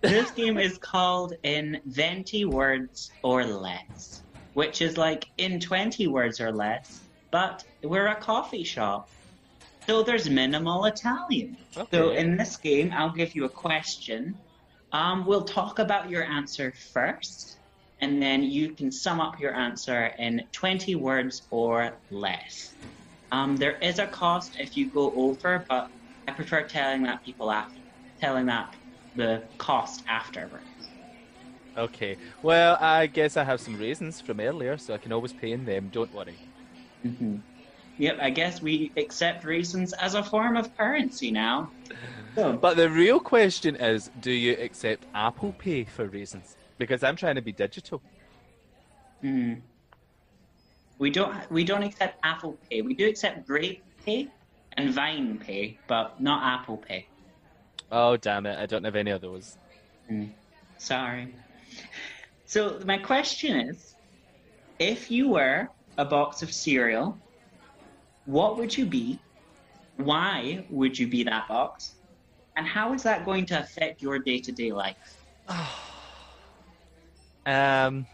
[0.00, 4.22] this game is called in venti words or less,
[4.54, 9.08] which is like in 20 words or less, but we're a coffee shop.
[9.86, 11.56] So there's minimal Italian.
[11.76, 11.96] Okay.
[11.96, 14.34] So in this game, I'll give you a question.
[14.92, 17.58] Um, we'll talk about your answer first,
[18.00, 22.74] and then you can sum up your answer in 20 words or less.
[23.34, 25.90] Um, there is a cost if you go over, but
[26.28, 27.80] I prefer telling that people after,
[28.20, 28.72] telling that
[29.16, 30.64] the cost afterwards.
[31.76, 32.16] Okay.
[32.42, 35.64] Well, I guess I have some reasons from earlier, so I can always pay in
[35.64, 35.90] them.
[35.92, 36.36] Don't worry.
[37.04, 37.38] Mm-hmm.
[37.98, 41.72] Yep, I guess we accept reasons as a form of currency now.
[42.36, 42.52] So.
[42.64, 46.56] But the real question is, do you accept Apple Pay for reasons?
[46.78, 48.00] Because I'm trying to be digital.
[49.22, 49.54] Hmm.
[50.98, 52.82] We don't we don't accept Apple Pay.
[52.82, 54.28] We do accept Grape Pay
[54.76, 57.08] and Vine Pay, but not Apple Pay.
[57.90, 58.58] Oh damn it!
[58.58, 59.56] I don't have any of those.
[60.10, 60.32] Mm,
[60.78, 61.34] sorry.
[62.46, 63.96] So my question is,
[64.78, 65.68] if you were
[65.98, 67.18] a box of cereal,
[68.24, 69.18] what would you be,
[69.96, 71.96] Why would you be that box?
[72.56, 74.96] And how is that going to affect your day to day life?
[77.46, 78.06] um,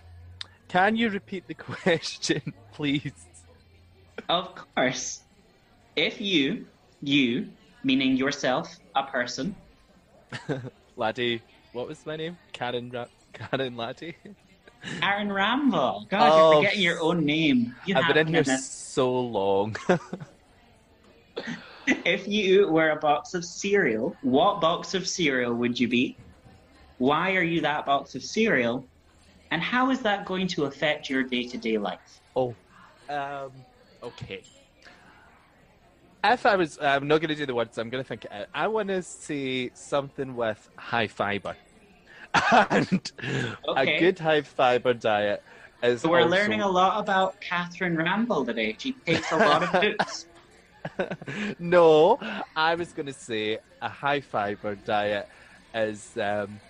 [0.71, 3.13] can you repeat the question, please?
[4.29, 5.21] Of course.
[5.97, 6.67] If you,
[7.03, 7.49] you,
[7.83, 9.57] meaning yourself, a person,
[10.97, 11.43] Laddie,
[11.73, 12.39] what was my name?
[12.53, 14.15] Karen, Ra- Karen Laddie.
[15.03, 16.07] Aaron Ramble.
[16.09, 17.75] God, Oh, you're forgetting your own name.
[17.85, 19.77] You I've been in here so long.
[21.87, 26.17] If you were a box of cereal, what box of cereal would you be?
[26.99, 28.90] Why are you that box of cereal?
[29.51, 32.21] And how is that going to affect your day to day life?
[32.37, 32.55] oh,
[33.09, 33.51] um,
[34.03, 34.43] okay.
[36.23, 37.79] If I was, I'm not going to do the words.
[37.79, 38.47] I'm going to think it out.
[38.55, 41.57] I want to say something with high fiber,
[42.71, 43.11] and
[43.67, 43.97] Okay.
[43.97, 45.43] a good high fiber diet
[45.83, 46.03] is.
[46.03, 48.77] So we're also- learning a lot about Catherine Ramble today.
[48.79, 50.27] She takes a lot of books.
[51.59, 52.19] no,
[52.55, 55.27] I was going to say a high fiber diet
[55.75, 56.61] is um,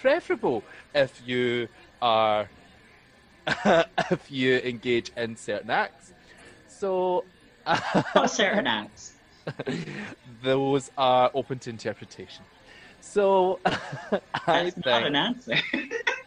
[0.00, 0.62] preferable
[0.94, 1.68] if you
[2.04, 2.48] are
[3.46, 6.12] if you engage in certain acts.
[6.68, 7.24] So
[8.12, 9.14] What certain acts?
[10.42, 12.44] those are open to interpretation.
[13.00, 13.80] So I
[14.46, 15.56] That's think not an answer.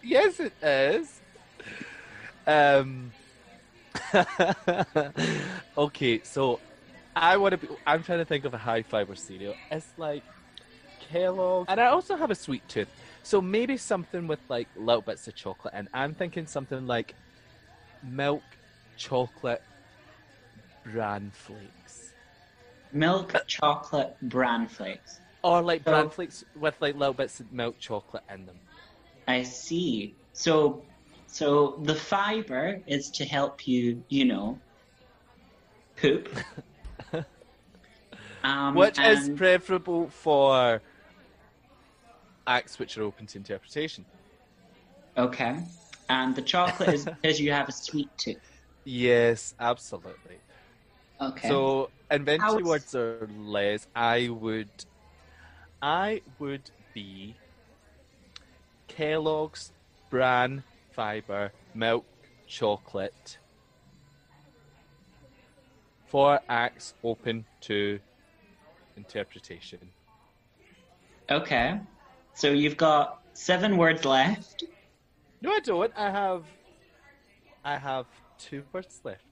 [0.04, 1.20] yes, it is.
[2.46, 3.12] Um.
[5.78, 6.60] okay, so
[7.16, 7.68] I want to be.
[7.86, 9.56] I'm trying to think of a high fiber cereal.
[9.72, 10.24] It's like
[11.10, 12.90] Kellogg, and I also have a sweet tooth,
[13.28, 15.74] so maybe something with like little bits of chocolate.
[15.76, 17.14] And I'm thinking something like
[18.02, 18.42] milk
[18.96, 19.62] chocolate
[20.86, 22.14] bran flakes,
[22.94, 25.20] Milk chocolate bran flakes.
[25.44, 28.56] or like bran flakes with like little bits of milk chocolate in them.
[29.28, 30.16] I see.
[30.32, 30.86] So,
[31.28, 34.62] so the fiber is to help you, you know,
[35.98, 36.30] poop.
[38.44, 40.82] Um, Which is preferable for
[42.48, 44.06] acts which are open to interpretation.
[45.18, 45.58] okay,
[46.10, 48.62] and the chocolate is because you have a sweet tooth.
[48.86, 50.42] Yes, absolutely.
[51.22, 51.50] Okay.
[51.50, 54.70] So, inventory is- words or less, I would,
[55.82, 57.38] I would be
[58.88, 59.72] Kellogg's
[60.10, 62.06] bran fiber milk
[62.48, 63.38] chocolate
[66.06, 68.00] for acts open to
[68.98, 69.92] interpretation.
[71.30, 71.80] okay.
[72.38, 74.64] So you've got seven words left.
[75.42, 75.92] No, I don't.
[75.98, 76.44] I have,
[77.66, 78.06] I have
[78.38, 79.24] two words left.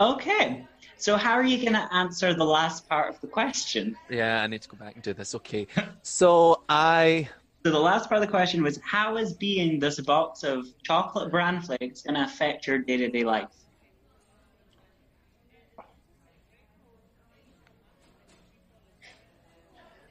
[0.00, 0.64] Okay.
[0.96, 3.96] So how are you going to answer the last part of the question?
[4.08, 5.34] Yeah, I need to go back and do this.
[5.34, 5.66] Okay.
[6.04, 7.28] So I
[7.66, 11.32] So the last part of the question was, how is being this box of chocolate
[11.32, 13.48] bran flakes going to affect your day-to-day life?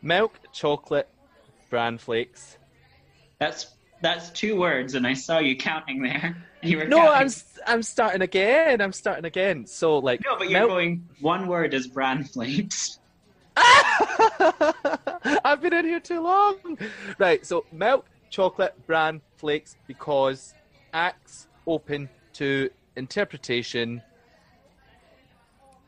[0.01, 1.07] milk chocolate
[1.73, 2.59] bran flakes.
[3.39, 6.37] That's that's two words, and I saw you counting there.
[6.61, 7.13] You were No, counting.
[7.13, 8.79] I'm s- I'm starting again.
[8.79, 9.65] I'm starting again.
[9.65, 12.99] So like no, but you're milk- going one word is bran flakes.
[13.57, 16.77] I've been in here too long.
[17.17, 20.53] Right, so milk chocolate bran flakes because
[20.93, 24.01] acts open to interpretation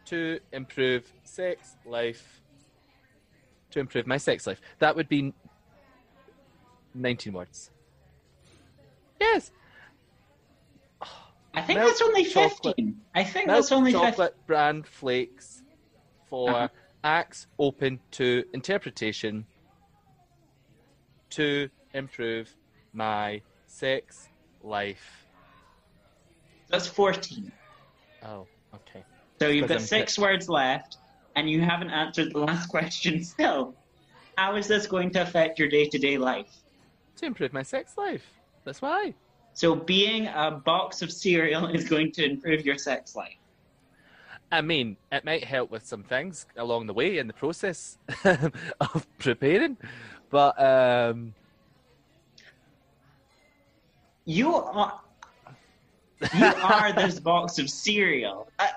[0.08, 2.42] to improve sex life
[3.72, 4.60] to improve my sex life.
[4.80, 5.34] That would be
[6.96, 7.70] 19 words.
[9.20, 9.52] Yes.
[11.54, 13.00] I think Milk that's only fifteen.
[13.14, 14.10] I think Milk that's only fifteen.
[14.12, 15.64] chocolate bran flakes
[16.28, 16.68] for Uh-huh.
[17.04, 19.46] acts open to interpretation
[21.30, 22.54] to improve
[22.92, 24.28] my sex
[24.62, 25.26] life.
[26.68, 27.52] That's fourteen.
[28.24, 29.06] Oh, okay.
[29.40, 30.98] So you've got I'm six words left,
[31.38, 33.76] and you haven't answered the last question still.
[34.38, 36.52] How is this going to affect your day-to-day life?
[37.18, 38.26] To improve my sex life.
[38.66, 39.14] That's why.
[39.54, 43.38] So being a box of cereal is going to improve your sex life.
[44.52, 47.98] I mean, it might help with some things along the way in the process
[48.80, 49.78] of preparing,
[50.30, 51.34] but um,
[54.26, 55.00] You are
[56.34, 58.48] you are this box of cereal.
[58.58, 58.72] I,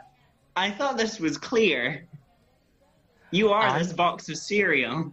[0.57, 2.07] I thought this was clear.
[3.30, 5.12] You are I'm- this box of cereal.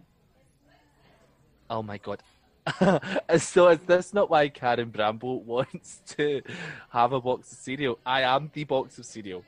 [1.68, 2.22] Oh my god.
[3.38, 6.42] so is this not why Karen Bramble wants to
[6.90, 7.98] have a box of cereal?
[8.04, 9.44] I am the box of cereal.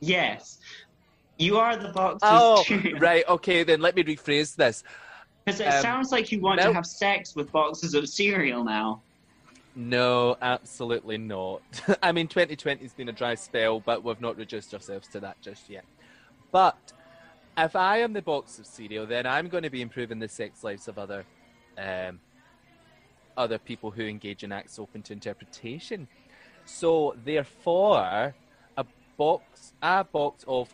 [0.00, 0.58] Yes.
[1.38, 2.98] You are the box Oh, of cereal.
[2.98, 3.24] right.
[3.28, 4.84] Okay, then let me rephrase this.
[5.44, 9.02] Because it Um, sounds like you want to have sex with boxes of cereal now.
[9.74, 11.62] No, absolutely not.
[12.02, 15.40] I mean, 2020 has been a dry spell, but we've not reduced ourselves to that
[15.40, 15.84] just yet.
[16.50, 16.92] But
[17.56, 20.64] if I am the box of cereal, then I'm going to be improving the sex
[20.64, 21.24] lives of other,
[21.78, 22.18] um,
[23.36, 26.08] other people who engage in acts open to interpretation.
[26.64, 28.34] So therefore,
[28.76, 28.84] a
[29.16, 30.72] box, a box of,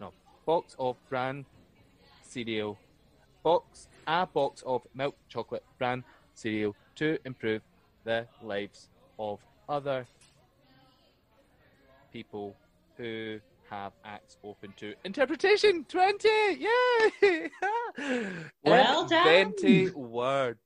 [0.00, 0.12] no,
[0.46, 1.44] box of bran
[2.22, 2.78] cereal,
[3.42, 6.04] box, a box of milk chocolate bran
[6.34, 7.62] cereal to improve
[8.04, 8.88] the lives
[9.18, 10.06] of other
[12.12, 12.56] people
[12.96, 13.38] who
[13.70, 15.84] have acts open to interpretation.
[15.88, 16.28] 20!
[16.58, 17.50] Yay!
[18.64, 19.52] Well done.
[19.52, 20.60] 20 words.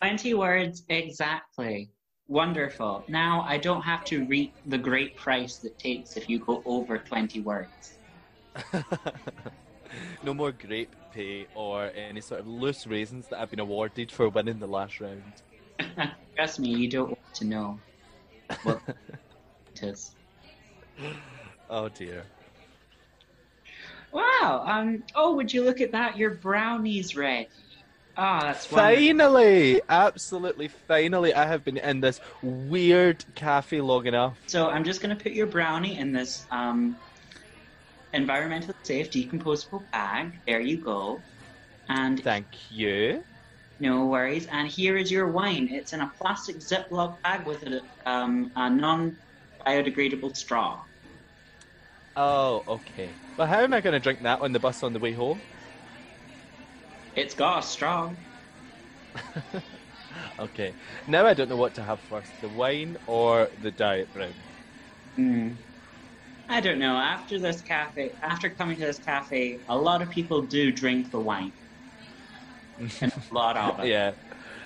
[0.00, 1.90] 20 words exactly.
[2.28, 3.04] Wonderful.
[3.08, 6.96] Now I don't have to reap the great price that takes if you go over
[6.96, 7.98] 20 words.
[10.22, 14.28] no more grape pay or any sort of loose raisins that I've been awarded for
[14.28, 15.22] winning the last round.
[16.36, 17.78] Trust me, you don't want to know
[18.62, 18.80] what
[19.74, 20.14] it is.
[21.68, 22.24] Oh dear.
[24.12, 24.64] Wow.
[24.66, 25.02] Um.
[25.14, 26.16] Oh, would you look at that?
[26.16, 27.48] Your brownies ready.
[28.16, 28.96] Ah, that's wonderful.
[28.96, 29.80] Finally!
[29.88, 34.38] Absolutely finally, I have been in this weird cafe long enough.
[34.46, 36.96] So I'm just going to put your brownie in this um,
[38.14, 40.40] environmentally safe, decomposable bag.
[40.46, 41.24] There you go.
[41.88, 43.24] And Thank you.
[43.78, 44.46] no worries.
[44.46, 45.68] And here is your wine.
[45.70, 50.82] It's in a plastic Ziploc bag with a, um, a non-biodegradable straw.
[52.16, 53.20] Oh, okay.
[53.36, 55.42] Well, how am I going to drink that on the bus on the way home?
[57.14, 58.16] It's got a straw.
[60.38, 60.76] okay.
[61.06, 64.44] Now I don't know what to have first the wine or the diet brown.
[65.16, 65.52] Hmm.
[66.48, 66.96] I don't know.
[66.96, 71.20] After this cafe, after coming to this cafe, a lot of people do drink the
[71.20, 71.54] wine.
[73.00, 73.88] And a lot of it.
[73.88, 74.12] yeah.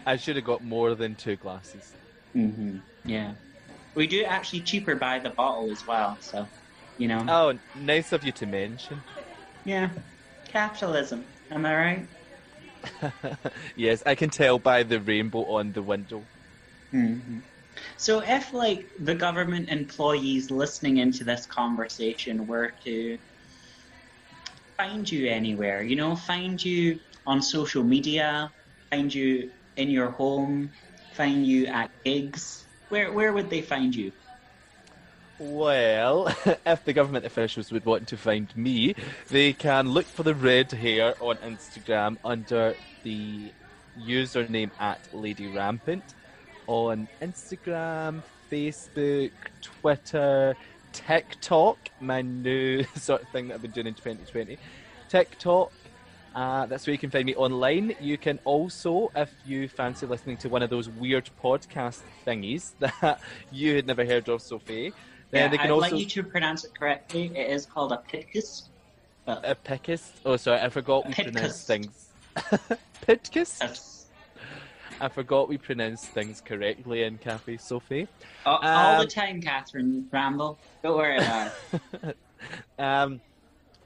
[0.07, 1.97] I should have got more than two glasses.
[2.35, 3.35] hmm Yeah.
[3.95, 6.51] We do actually cheaper by the bottle as well, so,
[6.99, 7.27] you know.
[7.29, 9.05] Oh, nice of you to mention.
[9.65, 9.95] Yeah.
[10.49, 11.29] Capitalism.
[11.51, 12.09] Am I right?
[13.77, 16.29] Yes, I can tell by the rainbow on the window.
[16.93, 17.39] hmm
[17.97, 23.19] So if like the government employees listening into this conversation were to
[24.77, 28.53] find you anywhere, you know, find you on social media,
[28.91, 30.73] find you in your home,
[31.13, 34.13] find you at gigs, where where would they find you?
[35.39, 36.29] Well,
[36.67, 38.95] if the government officials would want to find me,
[39.31, 43.53] they can look for the red hair on Instagram under the
[43.99, 46.15] username at Lady Rampant
[46.67, 50.57] on Instagram, Facebook, Twitter,
[50.93, 54.57] TikTok, my new sort of thing that I've been doing in 2020.
[55.09, 55.73] TikTok,
[56.35, 57.95] uh, that's where you can find me online.
[58.01, 63.21] You can also, if you fancy listening to one of those weird podcast thingies that
[63.51, 64.93] you had never heard of, Sophie,
[65.35, 67.31] Yeah, they can I'd also like you to pronounce it correctly.
[67.35, 68.65] It is called a pitkus.
[69.25, 70.13] But a pickist.
[70.27, 71.33] Oh, sorry, I forgot we Pitcast.
[71.33, 72.09] pronounced things.
[73.07, 74.07] That's
[75.01, 78.07] I forgot we pronounced things correctly in Cafe Sophie.
[78.47, 80.59] all, all the Um, time, Catherine Ramble.
[80.83, 81.53] Don't worry about
[82.03, 82.17] it.
[82.79, 83.21] um,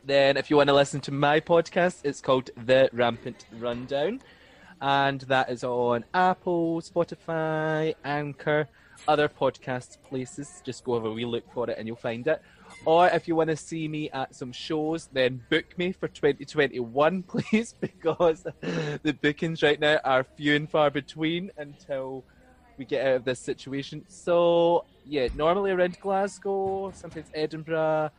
[0.04, 4.20] then, if you want to listen to my podcast, it's called The Rampant Rundown,
[4.80, 8.68] and that is on Apple, Spotify, Anchor,
[9.06, 10.62] other podcast places.
[10.64, 12.42] Just go have a wee look for it, and you'll find it.
[12.84, 17.22] Or if you want to see me at some shows, then book me for 2021,
[17.28, 18.46] please, because
[19.02, 22.24] the bookings right now are few and far between until
[22.76, 24.04] we get out of this situation.
[24.08, 28.10] So, yeah, normally around Glasgow, sometimes Edinburgh,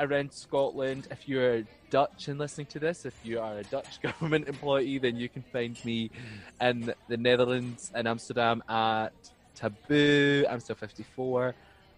[0.00, 1.08] around Scotland.
[1.10, 5.16] If you're Dutch and listening to this, if you are a Dutch government employee, then
[5.16, 6.10] you can find me
[6.60, 9.12] in the Netherlands and Amsterdam at
[9.54, 11.54] Taboo, Amsterdam 54,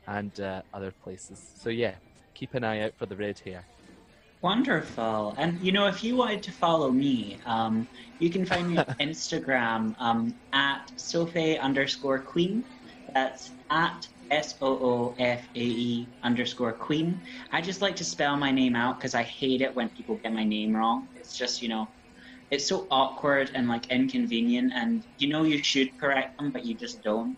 [0.09, 1.41] and uh, other places.
[1.57, 1.95] So, yeah,
[2.35, 3.65] keep an eye out for the red hair.
[4.43, 5.35] Wonderful.
[5.39, 7.89] And you know, if you wanted to follow me, um,
[8.21, 12.63] you can find me on Instagram um, at Sophie underscore Queen.
[13.15, 17.21] That's at S O O F A E underscore Queen.
[17.51, 20.33] I just like to spell my name out because I hate it when people get
[20.33, 21.09] my name wrong.
[21.17, 21.89] It's just you know,
[22.51, 26.75] it's so awkward and like inconvenient, and you know you should correct them, but you
[26.75, 27.37] just don't.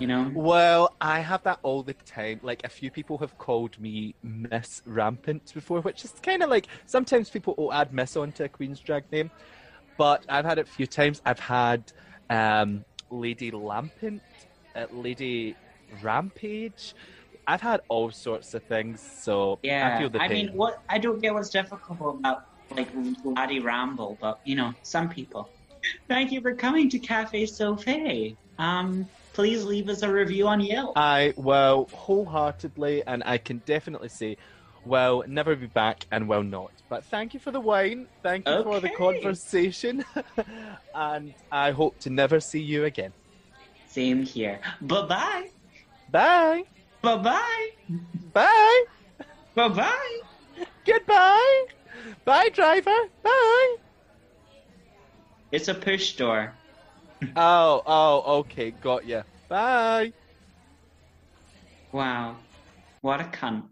[0.00, 0.30] You know.
[0.34, 2.40] Well, I have that all the time.
[2.42, 6.66] Like, a few people have called me Miss Rampant before, which is kind of like
[6.86, 9.30] sometimes people will add Miss onto a Queen's drag name,
[9.96, 11.22] but I've had it a few times.
[11.24, 11.92] I've had
[12.28, 14.22] um, Lady Lampant,
[14.74, 15.54] uh, Lady
[16.02, 16.94] Rampage.
[17.46, 20.98] I've had all sorts of things, so Yeah, I feel the I mean, what I
[20.98, 22.88] don't get what's difficult about like
[23.24, 25.48] Laddie Ramble, but you know, some people.
[26.08, 28.36] Thank you for coming to Cafe Sophie.
[28.58, 30.96] Um, please leave us a review on Yelp.
[30.96, 34.36] I will wholeheartedly, and I can definitely say
[34.84, 36.70] will never be back and will not.
[36.88, 38.06] But thank you for the wine.
[38.22, 40.04] Thank you for the conversation.
[40.94, 43.12] and I hope to never see you again.
[43.88, 44.60] Same here.
[44.82, 45.48] Bye-bye.
[46.10, 46.64] Bye.
[47.02, 47.70] Bye-bye.
[48.32, 48.84] Bye.
[49.54, 50.20] Bye-bye.
[50.84, 51.66] Goodbye.
[52.24, 52.96] Bye, driver.
[53.22, 53.76] Bye.
[55.52, 56.52] It's a push door.
[57.36, 58.70] Oh, oh, okay.
[58.70, 59.22] Got ya.
[59.48, 60.12] Bye.
[61.90, 62.36] Wow.
[63.00, 63.62] What a cunt.